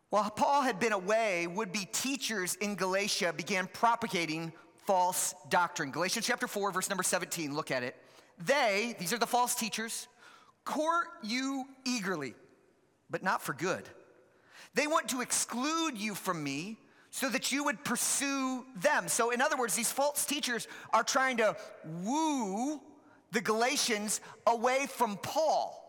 [0.10, 4.54] While Paul had been away, would be teachers in Galatia began propagating
[4.90, 5.92] false doctrine.
[5.92, 7.96] Galatians chapter 4, verse number 17, look at it.
[8.44, 10.08] They, these are the false teachers,
[10.66, 12.34] court you eagerly,
[13.08, 13.84] but not for good.
[14.74, 16.80] They want to exclude you from me
[17.12, 19.08] so that you would pursue them.
[19.10, 21.56] So, in other words, these false teachers are trying to
[22.04, 22.82] woo
[23.32, 25.80] the Galatians away from Paul.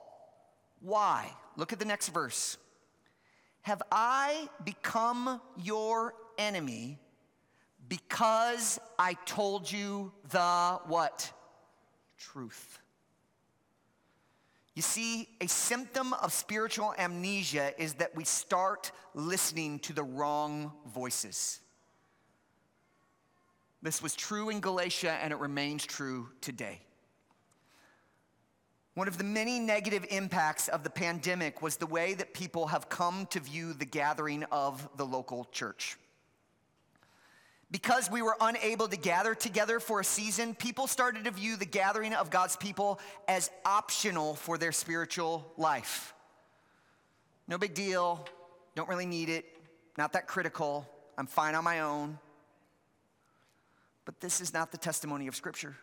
[0.82, 1.32] Why?
[1.56, 2.58] Look at the next verse.
[3.62, 6.98] Have I become your enemy
[7.90, 11.30] because I told you the what?
[12.16, 12.78] Truth.
[14.76, 20.72] You see, a symptom of spiritual amnesia is that we start listening to the wrong
[20.94, 21.58] voices.
[23.82, 26.80] This was true in Galatia and it remains true today.
[28.94, 32.88] One of the many negative impacts of the pandemic was the way that people have
[32.88, 35.96] come to view the gathering of the local church.
[37.70, 41.64] Because we were unable to gather together for a season, people started to view the
[41.64, 46.12] gathering of God's people as optional for their spiritual life.
[47.46, 48.26] No big deal,
[48.74, 49.44] don't really need it,
[49.96, 52.18] not that critical, I'm fine on my own.
[54.04, 55.76] But this is not the testimony of Scripture.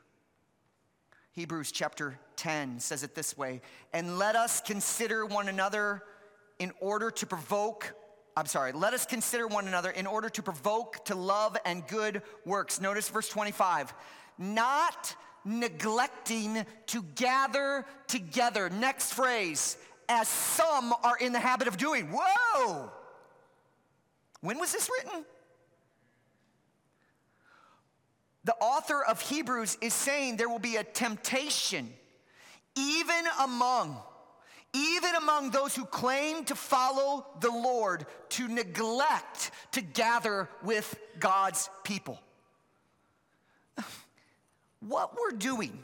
[1.33, 3.61] Hebrews chapter 10 says it this way
[3.93, 6.03] And let us consider one another
[6.57, 7.93] in order to provoke
[8.37, 12.21] I'm sorry, let us consider one another in order to provoke to love and good
[12.45, 12.79] works.
[12.79, 13.91] Notice verse 25.
[14.37, 18.69] Not neglecting to gather together.
[18.69, 19.75] Next phrase,
[20.07, 22.11] as some are in the habit of doing.
[22.13, 22.91] Whoa!
[24.41, 25.25] When was this written?
[28.43, 31.91] The author of Hebrews is saying there will be a temptation,
[32.75, 33.99] even among
[34.77, 41.69] even among those who claim to follow the Lord, to neglect to gather with God's
[41.83, 42.19] people.
[44.79, 45.77] What we're doing,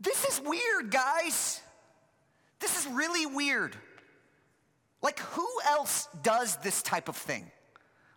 [0.00, 1.60] this is weird, guys.
[2.60, 3.76] This is really weird.
[5.02, 7.50] Like, who else does this type of thing?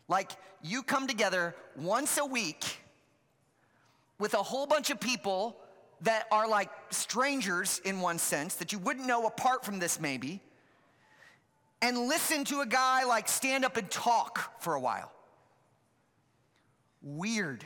[0.08, 0.32] Like,
[0.62, 2.80] you come together once a week
[4.20, 5.58] with a whole bunch of people
[6.02, 10.42] that are like strangers in one sense, that you wouldn't know apart from this maybe,
[11.82, 15.12] and listen to a guy like stand up and talk for a while.
[17.02, 17.64] Weird.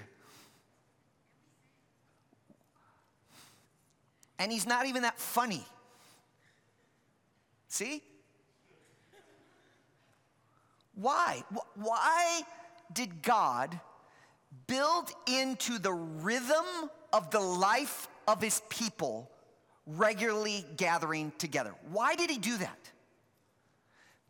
[4.39, 5.65] And he's not even that funny.
[7.67, 8.01] See?
[10.93, 11.43] Why?
[11.75, 12.41] Why
[12.91, 13.79] did God
[14.67, 16.65] build into the rhythm
[17.11, 19.29] of the life of his people
[19.85, 21.73] regularly gathering together.
[21.91, 22.91] Why did he do that?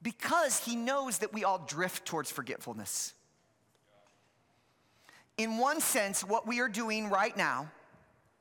[0.01, 3.13] Because he knows that we all drift towards forgetfulness.
[5.37, 7.71] In one sense, what we are doing right now,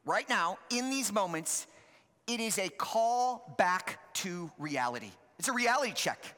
[0.04, 1.66] right now, in these moments,
[2.26, 5.10] it is a call back to reality.
[5.38, 6.36] It's a reality check.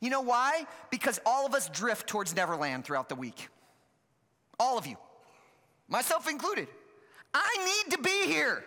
[0.00, 0.66] You know why?
[0.90, 3.48] Because all of us drift towards Neverland throughout the week.
[4.58, 4.96] All of you,
[5.88, 6.68] myself included.
[7.32, 8.64] I need to be here.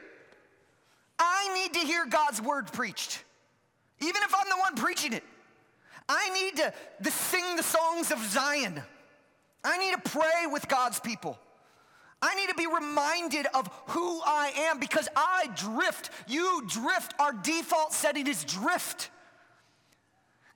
[1.19, 3.23] I need to hear God's word preached,
[4.01, 5.23] even if I'm the one preaching it.
[6.09, 6.73] I need to,
[7.03, 8.81] to sing the songs of Zion.
[9.63, 11.37] I need to pray with God's people.
[12.21, 16.09] I need to be reminded of who I am because I drift.
[16.27, 17.13] You drift.
[17.19, 19.09] Our default setting is drift.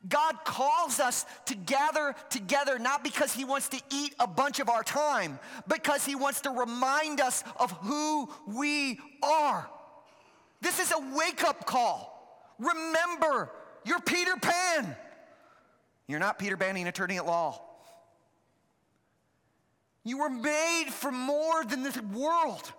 [0.10, 4.70] God calls us to gather together not because He wants to eat a bunch of
[4.70, 9.70] our time, because He wants to remind us of who we are.
[10.62, 12.54] This is a wake up call.
[12.60, 13.52] Remember,
[13.86, 14.96] you're Peter Pan.
[16.08, 17.62] You're not Peter Banning, attorney at law.
[20.04, 22.72] You were made for more than this world.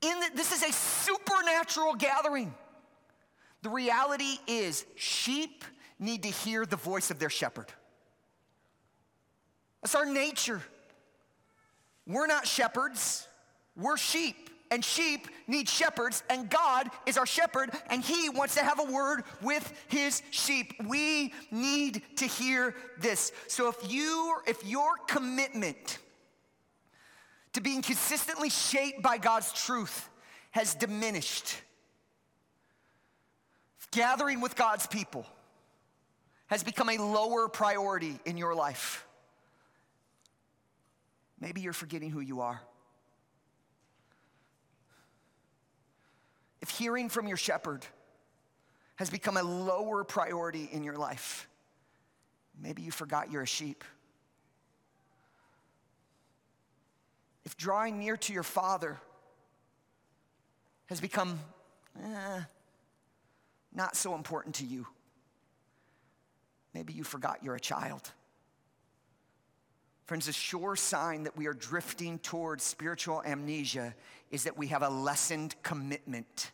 [0.00, 2.54] In the, this is a supernatural gathering.
[3.62, 5.64] The reality is, sheep
[6.02, 7.66] need to hear the voice of their shepherd.
[9.80, 10.60] That's our nature.
[12.06, 13.26] We're not shepherds,
[13.76, 18.62] we're sheep and sheep need shepherds, and God is our shepherd, and He wants to
[18.62, 20.72] have a word with His sheep.
[20.86, 23.32] We need to hear this.
[23.48, 25.98] So if you, if your commitment
[27.52, 30.08] to being consistently shaped by God's truth
[30.52, 31.60] has diminished,
[33.90, 35.26] gathering with God's people
[36.52, 39.06] has become a lower priority in your life.
[41.40, 42.60] Maybe you're forgetting who you are.
[46.62, 47.84] if hearing from your shepherd
[48.96, 51.48] has become a lower priority in your life,
[52.58, 53.82] maybe you forgot you're a sheep.
[57.44, 58.96] If drawing near to your father
[60.86, 61.40] has become
[62.00, 62.40] eh,
[63.74, 64.86] not so important to you,
[66.74, 68.10] maybe you forgot you're a child.
[70.06, 73.94] Friends, a sure sign that we are drifting towards spiritual amnesia
[74.30, 76.50] is that we have a lessened commitment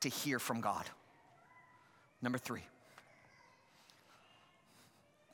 [0.00, 0.84] to hear from God.
[2.22, 2.62] Number three,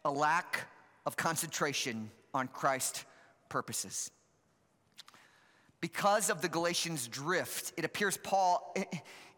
[0.04, 0.66] a lack
[1.06, 3.04] of concentration on Christ's
[3.48, 4.10] purposes.
[5.80, 8.74] Because of the Galatians' drift, it appears Paul,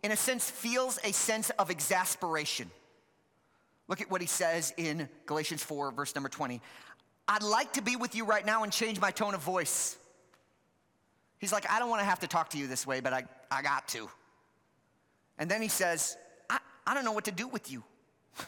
[0.02, 2.70] in a sense, feels a sense of exasperation.
[3.88, 6.60] Look at what he says in Galatians 4, verse number 20.
[7.28, 9.96] I'd like to be with you right now and change my tone of voice.
[11.38, 13.24] He's like, I don't want to have to talk to you this way, but I,
[13.50, 14.08] I got to.
[15.38, 16.16] And then he says,
[16.48, 17.82] I, I don't know what to do with you.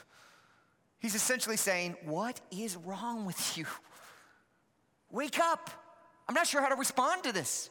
[1.01, 3.67] He's essentially saying, What is wrong with you?
[5.11, 5.71] Wake up.
[6.29, 7.71] I'm not sure how to respond to this.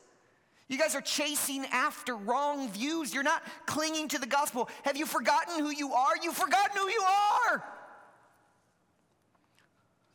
[0.67, 3.13] You guys are chasing after wrong views.
[3.13, 4.69] You're not clinging to the gospel.
[4.84, 6.13] Have you forgotten who you are?
[6.21, 7.63] You've forgotten who you are.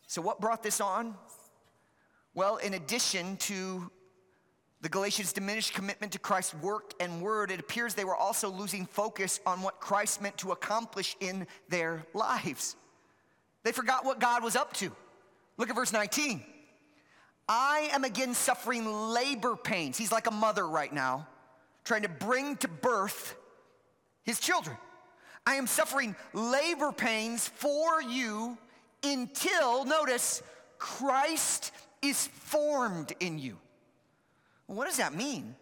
[0.06, 1.14] So, what brought this on?
[2.34, 3.90] Well, in addition to
[4.80, 8.86] the Galatians' diminished commitment to Christ's work and word, it appears they were also losing
[8.86, 12.76] focus on what Christ meant to accomplish in their lives.
[13.64, 14.90] They forgot what God was up to.
[15.56, 16.42] Look at verse 19.
[17.48, 19.96] I am again suffering labor pains.
[19.96, 21.26] He's like a mother right now,
[21.84, 23.34] trying to bring to birth
[24.22, 24.76] his children.
[25.46, 28.58] I am suffering labor pains for you
[29.02, 30.42] until, notice,
[30.76, 33.56] Christ is formed in you.
[34.66, 35.54] What does that mean?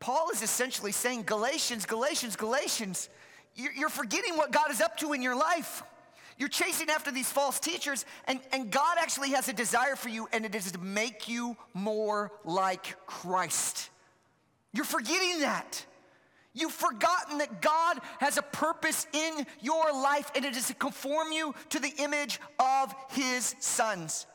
[0.00, 3.10] Paul is essentially saying, Galatians, Galatians, Galatians,
[3.54, 5.82] you're forgetting what God is up to in your life.
[6.38, 10.28] You're chasing after these false teachers, and, and God actually has a desire for you,
[10.32, 13.90] and it is to make you more like Christ.
[14.72, 15.84] You're forgetting that.
[16.52, 21.32] You've forgotten that God has a purpose in your life, and it is to conform
[21.32, 24.26] you to the image of his sons.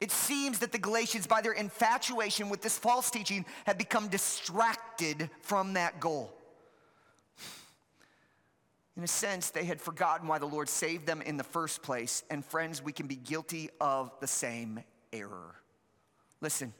[0.00, 5.30] It seems that the Galatians, by their infatuation with this false teaching, have become distracted
[5.42, 6.34] from that goal.
[8.96, 12.22] In a sense, they had forgotten why the Lord saved them in the first place.
[12.30, 14.80] And friends, we can be guilty of the same
[15.12, 15.54] error.
[16.40, 16.74] Listen,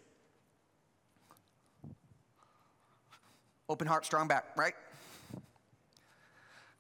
[3.73, 4.75] Open heart, strong back, right?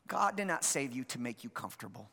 [0.06, 2.10] God did not save you to make you comfortable.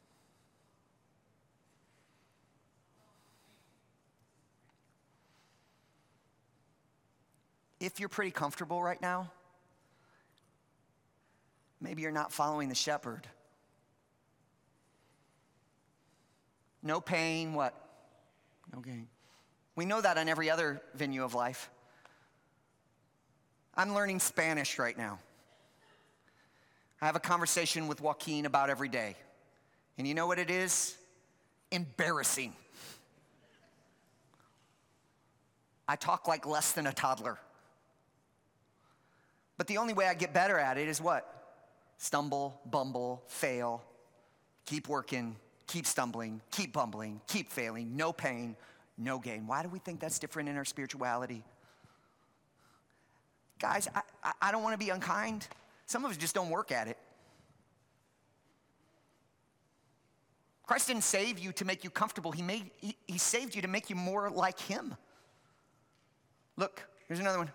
[7.82, 9.32] If you're pretty comfortable right now,
[11.82, 13.28] maybe you're not following the shepherd.
[16.82, 17.74] No pain, what?
[18.74, 19.08] No gain.
[19.76, 21.70] We know that on every other venue of life.
[23.76, 25.20] I'm learning Spanish right now.
[27.02, 29.16] I have a conversation with Joaquin about every day.
[29.98, 30.98] And you know what it is?
[31.72, 32.54] Embarrassing.
[35.88, 37.40] I talk like less than a toddler.
[39.58, 41.39] But the only way I get better at it is what?
[42.00, 43.84] Stumble, bumble, fail,
[44.66, 45.36] keep working,
[45.68, 48.56] keep stumbling, keep bumbling, keep failing, no pain,
[48.98, 49.46] no gain.
[49.46, 51.44] Why do we think that's different in our spirituality?
[53.60, 55.46] Guys, I, I don't want to be unkind.
[55.88, 56.98] Some of us just don't work at it.
[60.66, 63.68] Christ didn't save you to make you comfortable, He, made, he, he saved you to
[63.68, 64.96] make you more like Him.
[66.56, 67.52] Look, here's another one.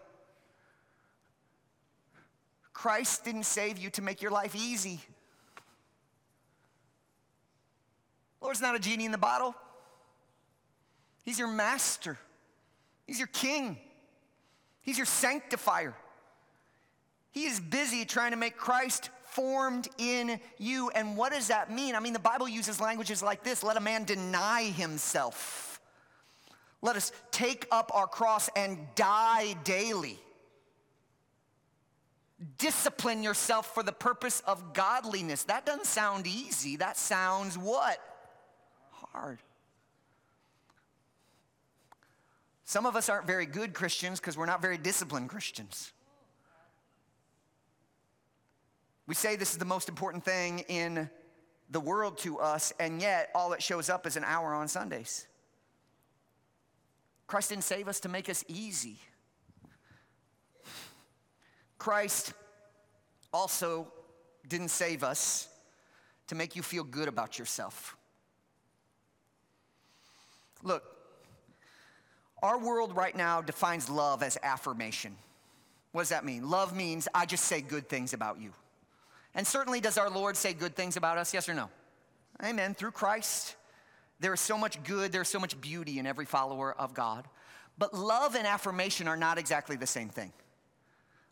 [2.75, 5.01] Christ didn't save you to make your life easy.
[8.43, 9.55] Lord's not a genie in the bottle.
[11.25, 12.19] He's your master.
[13.07, 13.79] He's your king.
[14.83, 15.95] He's your sanctifier.
[17.31, 20.91] He is busy trying to make Christ formed in you.
[20.91, 21.95] And what does that mean?
[21.95, 25.81] I mean, the Bible uses languages like this let a man deny himself.
[26.83, 30.19] Let us take up our cross and die daily.
[32.59, 35.45] Discipline yourself for the purpose of godliness.
[35.45, 36.77] That doesn't sound easy.
[36.77, 37.99] That sounds what?
[38.91, 39.39] Hard.
[42.65, 45.93] Some of us aren't very good Christians because we're not very disciplined Christians.
[49.07, 51.11] We say this is the most important thing in
[51.71, 55.27] the world to us, and yet all that shows up is an hour on Sundays.
[57.27, 58.99] Christ didn't save us to make us easy.
[61.79, 62.33] Christ
[63.33, 63.89] also
[64.49, 65.49] didn't save us
[66.29, 67.97] to make you feel good about yourself.
[70.63, 70.83] Look,
[72.43, 75.17] our world right now defines love as affirmation.
[75.93, 76.49] What does that mean?
[76.49, 78.53] Love means I just say good things about you.
[79.35, 81.35] And certainly, does our Lord say good things about us?
[81.35, 81.69] Yes or no?
[82.43, 82.75] Amen.
[82.75, 83.57] Through Christ,
[84.21, 87.27] there is so much good, there's so much beauty in every follower of God.
[87.79, 90.33] But love and affirmation are not exactly the same thing.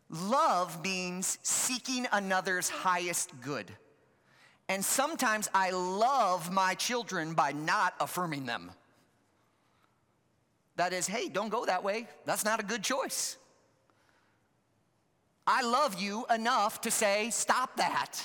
[0.09, 3.71] Love means seeking another's highest good.
[4.69, 8.71] And sometimes I love my children by not affirming them.
[10.75, 12.07] That is, hey, don't go that way.
[12.25, 13.37] That's not a good choice.
[15.45, 18.21] I love you enough to say, stop that.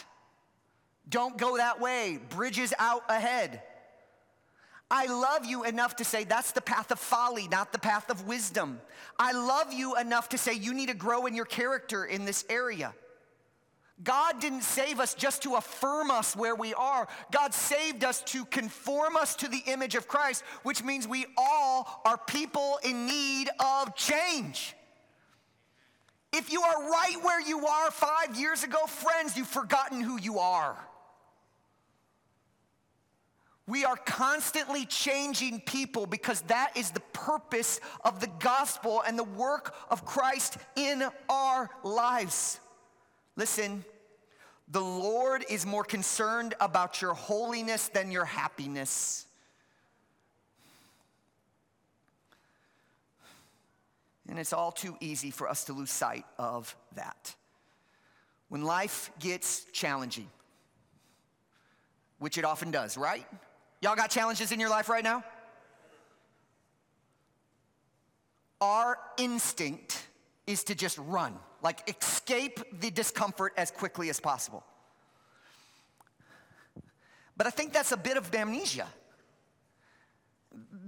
[1.09, 2.21] Don't go that way.
[2.31, 3.63] Bridges out ahead.
[4.91, 8.27] I love you enough to say that's the path of folly, not the path of
[8.27, 8.81] wisdom.
[9.19, 12.45] I love you enough to say you need to grow in your character in this
[12.49, 12.95] area.
[14.03, 17.09] God didn't save us just to affirm us where we are.
[17.33, 22.01] God saved us to conform us to the image of Christ, which means we all
[22.05, 24.75] are people in need of change.
[26.33, 30.39] If you are right where you are five years ago, friends, you've forgotten who you
[30.39, 30.77] are.
[33.69, 39.25] We are constantly changing people because that is the purpose of the gospel and the
[39.25, 42.61] work of Christ in our lives.
[43.37, 43.85] Listen,
[44.69, 49.27] the Lord is more concerned about your holiness than your happiness.
[54.31, 57.35] And it's all too easy for us to lose sight of that.
[58.49, 60.31] When life gets challenging,
[62.19, 63.27] which it often does, right?
[63.81, 65.23] Y'all got challenges in your life right now?
[68.61, 70.05] Our instinct
[70.47, 74.65] is to just run, like escape the discomfort as quickly as possible.
[77.37, 78.89] But I think that's a bit of amnesia.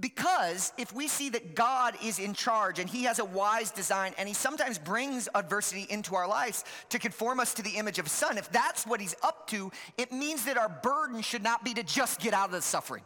[0.01, 4.13] Because if we see that God is in charge and He has a wise design
[4.17, 8.05] and He sometimes brings adversity into our lives to conform us to the image of
[8.05, 11.63] His Son, if that's what He's up to, it means that our burden should not
[11.63, 13.03] be to just get out of the suffering.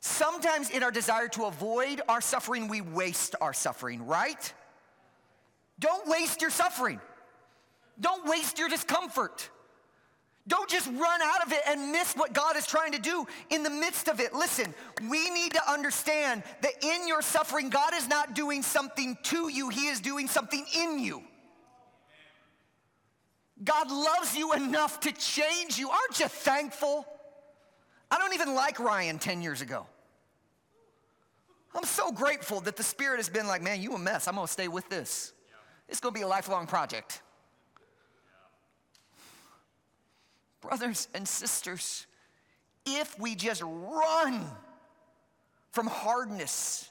[0.00, 4.52] Sometimes in our desire to avoid our suffering, we waste our suffering, right?
[5.78, 7.00] Don't waste your suffering.
[8.00, 9.50] Don't waste your discomfort.
[10.48, 13.62] Don't just run out of it and miss what God is trying to do in
[13.62, 14.34] the midst of it.
[14.34, 14.74] Listen,
[15.08, 19.68] we need to understand that in your suffering, God is not doing something to you,
[19.68, 21.22] He is doing something in you.
[23.62, 25.88] God loves you enough to change you.
[25.90, 27.06] Aren't you thankful?
[28.10, 29.86] I don't even like Ryan 10 years ago.
[31.74, 34.26] I'm so grateful that the Spirit has been like, man, you a mess.
[34.26, 35.32] I'm gonna stay with this.
[35.88, 37.22] It's gonna be a lifelong project.
[40.62, 42.06] Brothers and sisters,
[42.86, 44.46] if we just run
[45.72, 46.88] from hardness,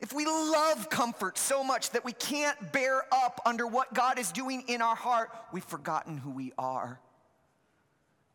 [0.00, 4.32] if we love comfort so much that we can't bear up under what God is
[4.32, 6.98] doing in our heart, we've forgotten who we are.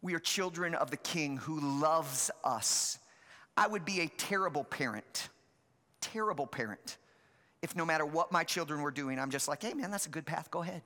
[0.01, 2.97] We are children of the King who loves us.
[3.57, 5.29] I would be a terrible parent,
[6.01, 6.97] terrible parent,
[7.61, 10.09] if no matter what my children were doing, I'm just like, hey man, that's a
[10.09, 10.81] good path, go ahead.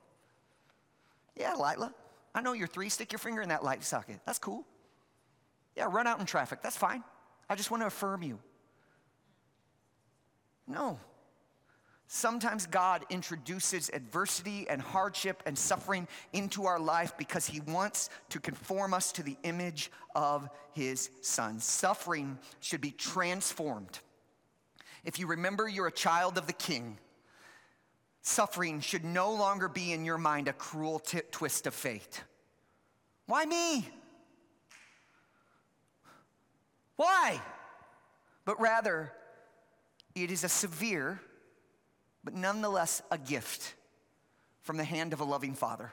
[1.34, 1.94] Yeah, Lila,
[2.36, 4.20] I know you're three, stick your finger in that light socket.
[4.26, 4.66] That's cool.
[5.74, 7.02] Yeah, run out in traffic, that's fine.
[7.48, 8.38] I just want to affirm you.
[10.68, 11.00] No.
[12.08, 18.38] Sometimes God introduces adversity and hardship and suffering into our life because He wants to
[18.38, 21.58] conform us to the image of His Son.
[21.58, 23.98] Suffering should be transformed.
[25.04, 26.98] If you remember you're a child of the King,
[28.26, 32.22] suffering should no longer be in your mind a cruel t- twist of fate.
[33.26, 33.88] Why me?
[36.96, 37.40] Why?
[38.44, 39.12] But rather,
[40.14, 41.20] it is a severe,
[42.24, 43.74] but nonetheless a gift
[44.62, 45.92] from the hand of a loving father.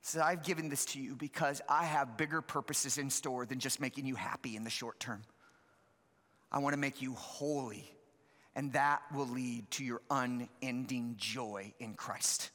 [0.00, 3.80] So I've given this to you because I have bigger purposes in store than just
[3.80, 5.22] making you happy in the short term.
[6.50, 7.90] I want to make you holy,
[8.58, 12.50] and that will lead to your unending joy in Christ.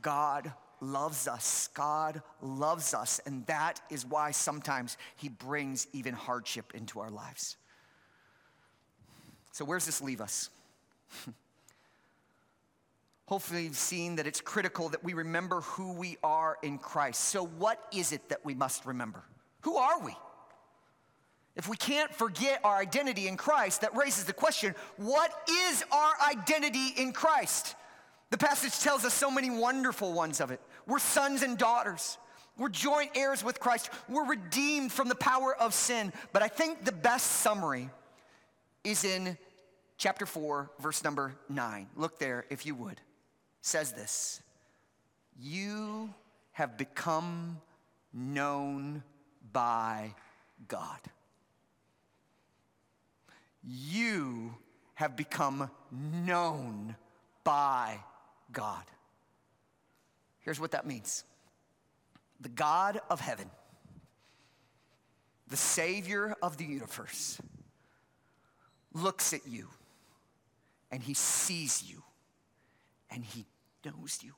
[0.00, 1.68] God loves us.
[1.74, 7.58] God loves us, and that is why sometimes He brings even hardship into our lives.
[9.52, 10.48] So, where's this leave us?
[13.26, 17.20] Hopefully, you've seen that it's critical that we remember who we are in Christ.
[17.20, 19.22] So, what is it that we must remember?
[19.60, 20.16] Who are we?
[21.56, 26.12] If we can't forget our identity in Christ, that raises the question what is our
[26.30, 27.74] identity in Christ?
[28.30, 30.60] The passage tells us so many wonderful ones of it.
[30.86, 32.18] We're sons and daughters.
[32.58, 33.90] We're joint heirs with Christ.
[34.08, 36.12] We're redeemed from the power of sin.
[36.32, 37.90] But I think the best summary
[38.82, 39.38] is in
[39.98, 41.88] chapter 4, verse number 9.
[41.96, 42.92] Look there if you would.
[42.92, 43.00] It
[43.60, 44.42] says this
[45.38, 46.12] You
[46.52, 47.60] have become
[48.12, 49.02] known
[49.52, 50.14] by
[50.68, 51.00] God.
[53.66, 54.54] You
[54.94, 56.94] have become known
[57.42, 57.98] by
[58.52, 58.84] God.
[60.38, 61.24] Here's what that means
[62.40, 63.50] the God of heaven,
[65.48, 67.40] the Savior of the universe,
[68.92, 69.68] looks at you
[70.92, 72.02] and he sees you
[73.10, 73.46] and he
[73.84, 74.32] knows you.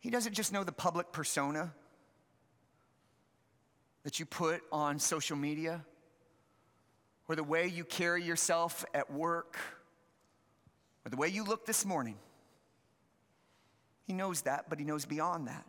[0.00, 1.74] He doesn't just know the public persona
[4.08, 5.84] that you put on social media
[7.28, 9.58] or the way you carry yourself at work
[11.04, 12.16] or the way you look this morning.
[14.06, 15.66] He knows that, but he knows beyond that.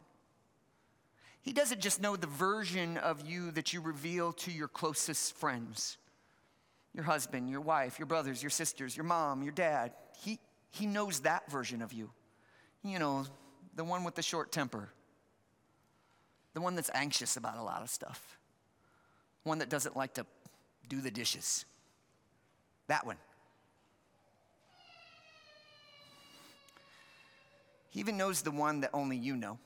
[1.41, 5.97] He doesn't just know the version of you that you reveal to your closest friends
[6.93, 9.91] your husband, your wife, your brothers, your sisters, your mom, your dad.
[10.23, 10.39] He,
[10.71, 12.09] he knows that version of you.
[12.85, 13.25] You know,
[13.75, 14.93] the one with the short temper,
[16.53, 18.37] the one that's anxious about a lot of stuff,
[19.43, 20.25] one that doesn't like to
[20.87, 21.65] do the dishes.
[22.87, 23.17] That one.
[27.89, 29.57] He even knows the one that only you know.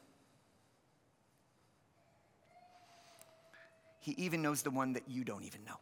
[3.99, 5.79] He even knows the one that you don't even know.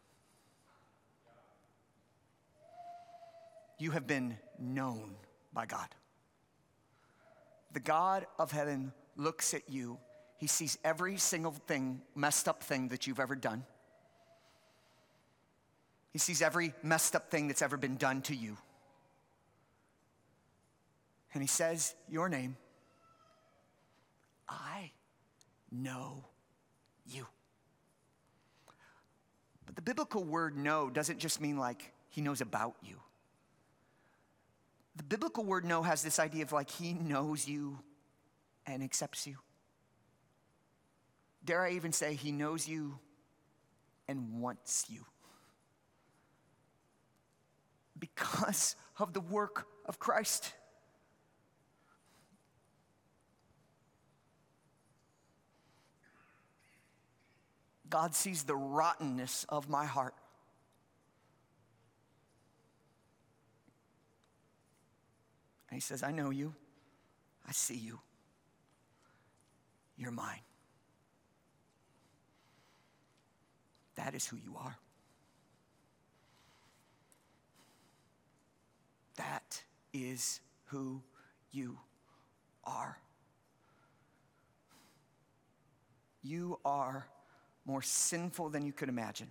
[3.80, 5.16] You have been known
[5.54, 5.88] by God.
[7.74, 9.98] The God of heaven looks at you.
[10.42, 13.64] He sees every single thing, messed up thing that you've ever done.
[16.10, 18.58] He sees every messed up thing that's ever been done to you.
[21.36, 22.58] And he says, Your name,
[24.50, 24.90] I
[25.72, 26.26] know
[27.06, 27.28] you.
[29.68, 32.96] But the biblical word know doesn't just mean like he knows about you.
[34.96, 37.78] The biblical word know has this idea of like he knows you
[38.66, 39.38] and accepts you.
[41.44, 43.00] Dare I even say he knows you
[44.08, 45.06] and wants you?
[47.98, 50.54] Because of the work of Christ.
[57.90, 60.16] God sees the rottenness of my heart.
[65.70, 66.54] And he says, I know you.
[67.48, 68.00] I see you.
[69.98, 70.40] You're mine.
[74.04, 74.78] That is who you are.
[79.18, 79.62] That
[79.94, 81.02] is who
[81.52, 81.78] you
[82.64, 82.98] are.
[86.24, 87.06] You are
[87.66, 89.28] more sinful than you could imagine,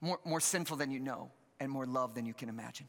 [0.00, 1.30] more, more sinful than you know,
[1.60, 2.88] and more love than you can imagine.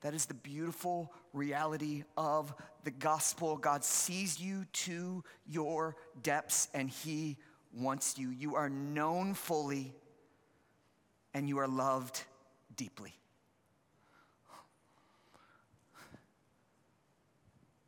[0.00, 3.58] That is the beautiful reality of the gospel.
[3.58, 7.36] God sees you to your depths and He
[7.74, 8.30] wants you.
[8.30, 9.92] You are known fully
[11.34, 12.22] and you are loved
[12.76, 13.14] deeply.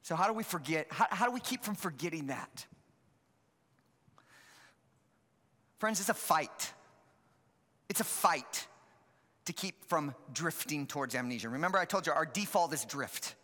[0.03, 0.89] So, how do we forget?
[0.91, 2.67] How, how do we keep from forgetting that?
[5.79, 6.73] Friends, it's a fight.
[7.89, 8.67] It's a fight
[9.45, 11.49] to keep from drifting towards amnesia.
[11.49, 13.35] Remember, I told you our default is drift.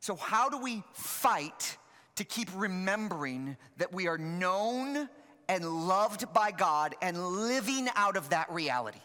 [0.00, 1.78] So, how do we fight
[2.16, 5.08] to keep remembering that we are known
[5.48, 9.00] and loved by God and living out of that reality?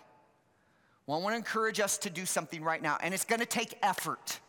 [1.06, 3.46] Well, I want to encourage us to do something right now, and it's going to
[3.46, 4.40] take effort.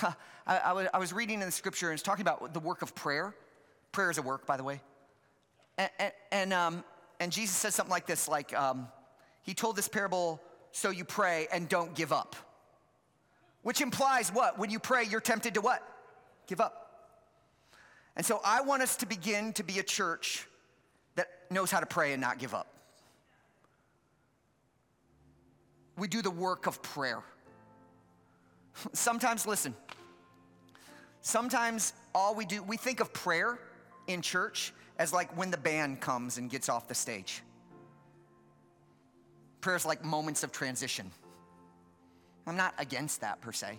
[0.46, 3.34] I, I, was reading in the scripture and it's talking about the work of prayer.
[3.92, 4.80] Prayer is a work, by the way.
[5.78, 6.84] And, and, um,
[7.20, 8.88] and Jesus says something like this like, um,
[9.42, 10.40] he told this parable,
[10.72, 12.36] so you pray and don't give up.
[13.62, 14.58] Which implies what?
[14.58, 15.82] When you pray, you're tempted to what?
[16.46, 16.80] Give up.
[18.16, 20.46] And so I want us to begin to be a church
[21.20, 22.66] that knows how to pray and not give up.
[25.98, 27.18] We do the work of prayer.
[28.94, 29.74] Sometimes, listen,
[31.20, 33.58] sometimes all we do, we think of prayer
[34.06, 37.42] in church as like when the band comes and gets off the stage.
[39.60, 41.10] Prayer's like moments of transition.
[42.46, 43.78] I'm not against that per se.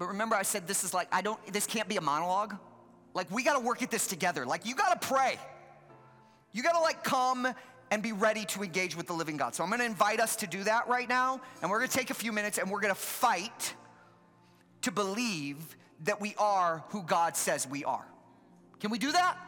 [0.00, 2.56] But remember, I said this is like, I don't, this can't be a monologue.
[3.16, 4.44] Like, we gotta work at this together.
[4.44, 5.38] Like, you gotta pray.
[6.52, 7.48] You gotta like come
[7.90, 9.54] and be ready to engage with the living God.
[9.54, 12.14] So I'm gonna invite us to do that right now, and we're gonna take a
[12.14, 13.74] few minutes and we're gonna fight
[14.82, 18.06] to believe that we are who God says we are.
[18.80, 19.38] Can we do that?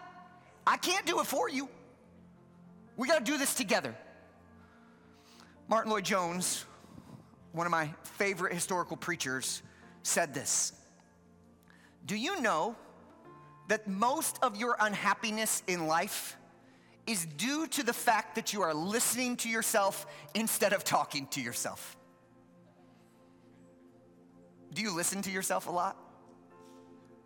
[0.67, 1.69] I can't do it for you.
[2.97, 3.95] We got to do this together.
[5.69, 6.65] Martyn Lloyd-Jones,
[7.53, 9.63] one of my favorite historical preachers,
[10.03, 10.73] said this
[12.07, 12.75] Do you know
[13.69, 16.37] that most of your unhappiness in life
[17.07, 21.41] is due to the fact that you are listening to yourself instead of talking to
[21.41, 21.97] yourself?
[24.75, 25.97] Do you listen to yourself a lot?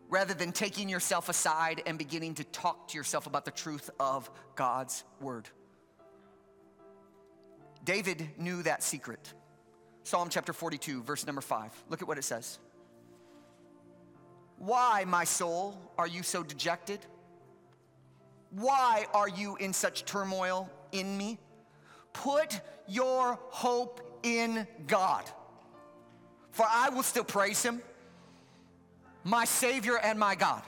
[0.09, 4.31] Rather than taking yourself aside and beginning to talk to yourself about the truth of
[4.55, 5.49] God's word.
[7.85, 9.33] David knew that secret.
[10.05, 11.85] Psalm chapter 42, verse number 5.
[11.89, 12.59] Look at what it says.
[14.63, 17.01] Why, my soul, are you so dejected?
[18.53, 21.41] Why are you in such turmoil in me?
[22.13, 25.25] Put your hope in God,
[26.53, 27.83] for I will still praise him,
[29.25, 30.63] my Savior and my God.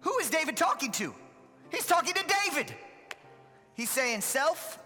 [0.00, 1.14] Who is David talking to?
[1.70, 2.74] He's talking to David.
[3.74, 4.78] He's saying, Self,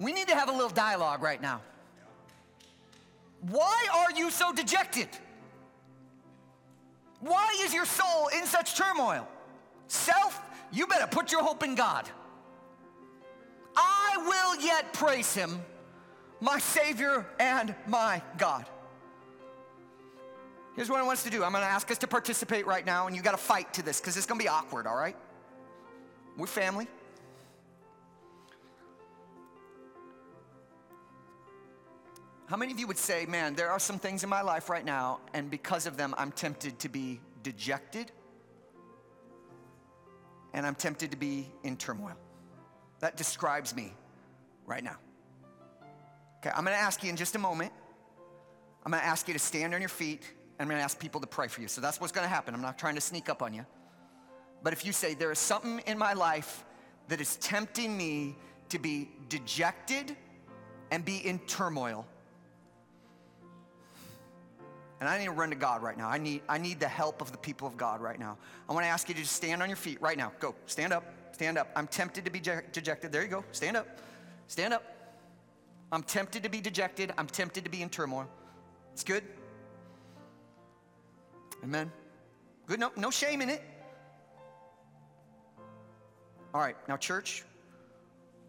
[0.00, 1.60] we need to have a little dialogue right now.
[3.42, 5.08] Why are you so dejected?
[7.24, 9.26] Why is your soul in such turmoil?
[9.88, 12.06] Self, you better put your hope in God.
[13.74, 15.62] I will yet praise him,
[16.42, 18.66] my Savior and my God.
[20.76, 23.06] Here's what I want us to do I'm gonna ask us to participate right now,
[23.06, 25.16] and you gotta fight to this because it's gonna be awkward, all right?
[26.36, 26.88] We're family.
[32.54, 34.84] How many of you would say, man, there are some things in my life right
[34.84, 38.12] now, and because of them, I'm tempted to be dejected
[40.52, 42.14] and I'm tempted to be in turmoil?
[43.00, 43.92] That describes me
[44.66, 44.98] right now.
[46.38, 47.72] Okay, I'm gonna ask you in just a moment.
[48.86, 51.26] I'm gonna ask you to stand on your feet, and I'm gonna ask people to
[51.26, 51.66] pray for you.
[51.66, 52.54] So that's what's gonna happen.
[52.54, 53.66] I'm not trying to sneak up on you.
[54.62, 56.64] But if you say, there is something in my life
[57.08, 58.36] that is tempting me
[58.68, 60.16] to be dejected
[60.92, 62.06] and be in turmoil,
[65.04, 66.08] and I need to run to God right now.
[66.08, 68.38] I need, I need the help of the people of God right now.
[68.70, 70.32] I want to ask you to just stand on your feet right now.
[70.40, 71.68] Go, stand up, stand up.
[71.76, 73.12] I'm tempted to be dejected.
[73.12, 73.86] There you go, stand up,
[74.48, 74.82] stand up.
[75.92, 77.12] I'm tempted to be dejected.
[77.18, 78.26] I'm tempted to be in turmoil.
[78.94, 79.24] It's good.
[81.62, 81.92] Amen.
[82.66, 83.62] Good, no, no shame in it.
[86.54, 87.44] All right, now, church,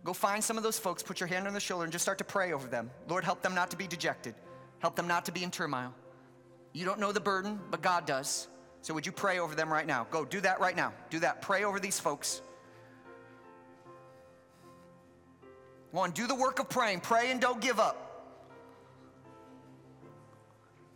[0.05, 2.17] go find some of those folks, put your hand on their shoulder, and just start
[2.19, 2.91] to pray over them.
[3.09, 4.35] Lord, help them not to be dejected,
[4.79, 5.93] help them not to be in turmoil.
[6.75, 8.49] You don't know the burden, but God does.
[8.81, 10.07] So would you pray over them right now?
[10.11, 10.91] Go do that right now.
[11.09, 11.41] Do that.
[11.41, 12.41] Pray over these folks.
[15.91, 16.99] One, do the work of praying.
[16.99, 18.35] Pray and don't give up.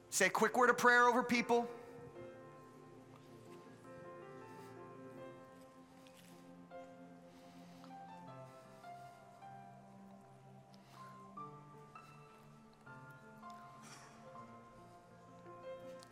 [0.10, 1.66] Say a quick word of prayer over people.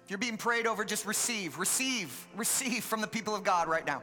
[0.07, 3.85] If you're being prayed over, just receive, receive, receive from the people of God right
[3.85, 4.01] now.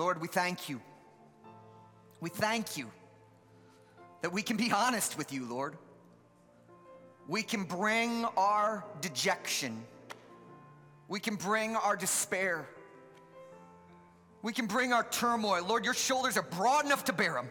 [0.00, 0.80] Lord, we thank you.
[2.22, 2.90] We thank you
[4.22, 5.76] that we can be honest with you, Lord.
[7.28, 9.84] We can bring our dejection.
[11.06, 12.66] We can bring our despair.
[14.40, 15.66] We can bring our turmoil.
[15.66, 17.50] Lord, your shoulders are broad enough to bear them.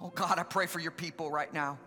[0.00, 1.78] Oh God, I pray for your people right now.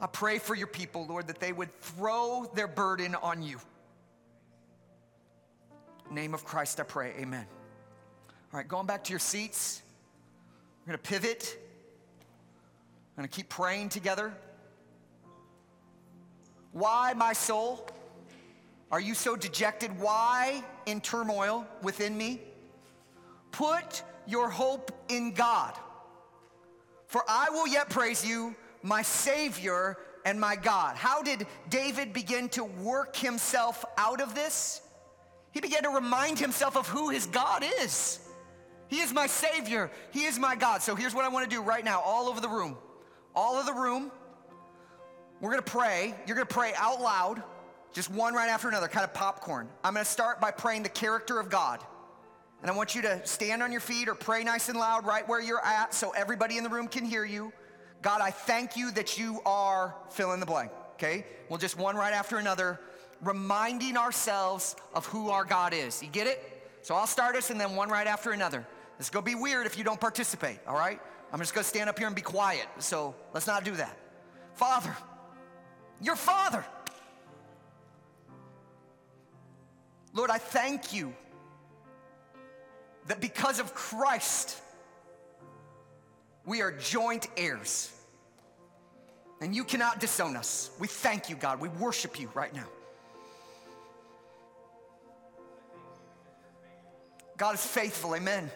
[0.00, 3.58] I pray for your people, Lord, that they would throw their burden on you.
[6.12, 7.14] Name of Christ, I pray.
[7.18, 7.46] Amen.
[8.52, 9.80] All right, going back to your seats.
[10.80, 11.58] We're going to pivot.
[13.16, 14.34] We're going to keep praying together.
[16.72, 17.88] Why, my soul,
[18.90, 19.98] are you so dejected?
[19.98, 22.42] Why in turmoil within me?
[23.50, 25.72] Put your hope in God.
[27.06, 29.96] For I will yet praise you, my Savior
[30.26, 30.96] and my God.
[30.96, 34.81] How did David begin to work himself out of this?
[35.52, 38.18] He began to remind himself of who his God is.
[38.88, 40.82] He is my Savior, He is my God.
[40.82, 42.76] So here's what I want to do right now, all over the room.
[43.34, 44.10] All of the room,
[45.40, 46.14] we're gonna pray.
[46.26, 47.42] You're gonna pray out loud,
[47.94, 49.68] just one right after another, kind of popcorn.
[49.82, 51.80] I'm gonna start by praying the character of God.
[52.60, 55.26] And I want you to stand on your feet or pray nice and loud right
[55.26, 57.52] where you're at so everybody in the room can hear you.
[58.02, 61.24] God, I thank you that you are fill in the blank, okay?
[61.48, 62.78] Well, just one right after another,
[63.22, 66.02] reminding ourselves of who our God is.
[66.02, 66.48] You get it?
[66.82, 68.66] So I'll start us and then one right after another.
[68.98, 71.00] It's gonna be weird if you don't participate, all right?
[71.32, 72.66] I'm just gonna stand up here and be quiet.
[72.78, 73.96] So let's not do that.
[74.54, 74.94] Father,
[76.00, 76.64] your Father.
[80.12, 81.14] Lord, I thank you
[83.06, 84.60] that because of Christ,
[86.44, 87.90] we are joint heirs.
[89.40, 90.70] And you cannot disown us.
[90.78, 91.60] We thank you, God.
[91.60, 92.68] We worship you right now.
[97.36, 98.50] God is faithful, amen.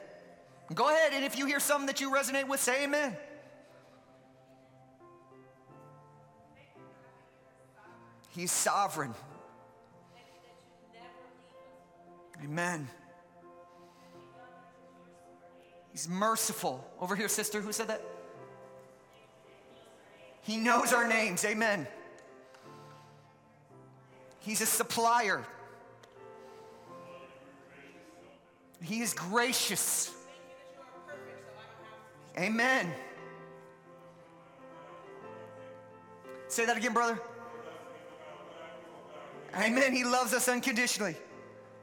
[0.74, 3.16] Go ahead, and if you hear something that you resonate with, say amen.
[8.30, 9.14] He's sovereign.
[12.44, 12.88] Amen.
[15.92, 16.86] He's merciful.
[17.00, 18.02] Over here, sister, who said that?
[20.42, 21.44] He knows our names.
[21.44, 21.86] Amen.
[24.40, 25.44] He's a supplier.
[28.82, 30.12] He is gracious.
[32.38, 32.92] Amen.
[36.48, 37.20] Say that again, brother.
[39.54, 39.94] Amen.
[39.94, 41.16] He loves us unconditionally.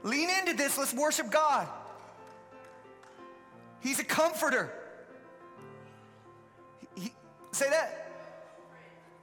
[0.04, 0.78] Lean into this.
[0.78, 1.68] Let's worship God.
[3.82, 4.72] He's a comforter.
[6.96, 7.14] He, he,
[7.52, 8.12] say that.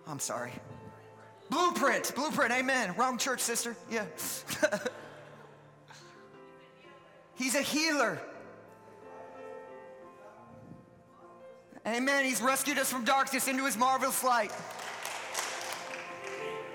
[0.07, 0.53] I'm sorry.
[1.49, 2.95] Blueprint, blueprint, amen.
[2.97, 3.77] Wrong church, sister.
[3.91, 4.05] Yeah.
[7.41, 8.21] He's a healer.
[11.87, 12.27] Amen.
[12.27, 14.53] He's rescued us from darkness into his marvelous light.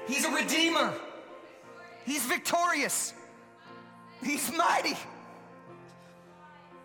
[0.07, 0.91] He's a redeemer.
[2.03, 3.13] He's victorious.
[4.23, 4.97] He's mighty.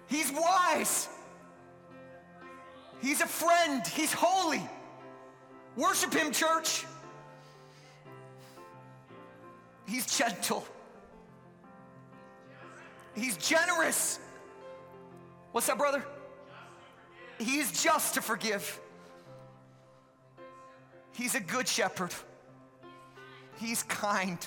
[0.09, 1.09] He's wise.
[3.01, 3.87] He's a friend.
[3.87, 4.61] He's holy.
[5.75, 6.85] Worship him, church.
[9.87, 10.67] He's gentle.
[13.15, 14.21] He's generous.
[15.53, 16.05] What's that, brother?
[17.39, 18.81] He is just to forgive.
[21.13, 22.15] He's a good shepherd.
[23.59, 24.39] He's kind.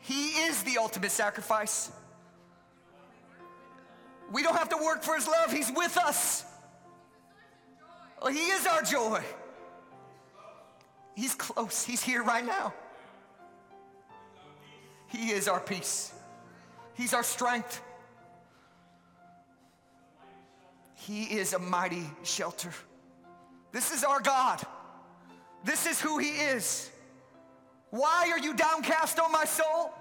[0.00, 1.90] He is the ultimate sacrifice.
[4.32, 6.44] We don't have to work for his love, he's with us.
[8.30, 9.22] He is our joy.
[11.14, 12.72] He's close, he's here right now.
[15.08, 16.12] He is our peace,
[16.94, 17.82] he's our strength.
[20.94, 22.70] He is a mighty shelter.
[23.72, 24.62] This is our God.
[25.64, 26.90] This is who He is.
[27.90, 29.92] Why are you downcast, O my soul?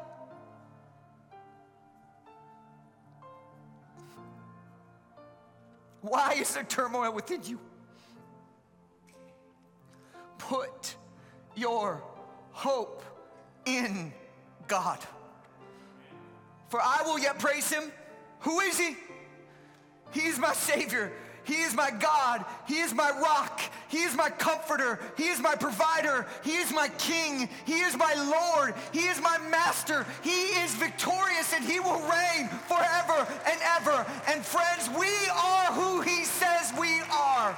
[6.02, 7.60] Why is there turmoil within you?
[10.38, 10.96] Put
[11.56, 12.04] your
[12.52, 13.04] hope
[13.66, 14.12] in
[14.68, 15.00] God.
[16.74, 17.84] For I will yet praise him.
[18.40, 18.96] Who is he?
[20.10, 21.12] He is my Savior.
[21.44, 22.44] He is my God.
[22.68, 23.62] He is my rock.
[23.90, 25.00] He is my comforter.
[25.16, 26.26] He is my provider.
[26.44, 27.48] He is my king.
[27.66, 28.74] He is my Lord.
[28.92, 30.08] He is my master.
[30.24, 34.04] He is victorious and he will reign forever and ever.
[34.28, 37.56] And friends, we are who he says we are.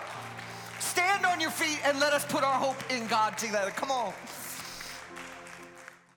[0.79, 3.71] Stand on your feet and let us put our hope in God together.
[3.71, 4.11] Come on.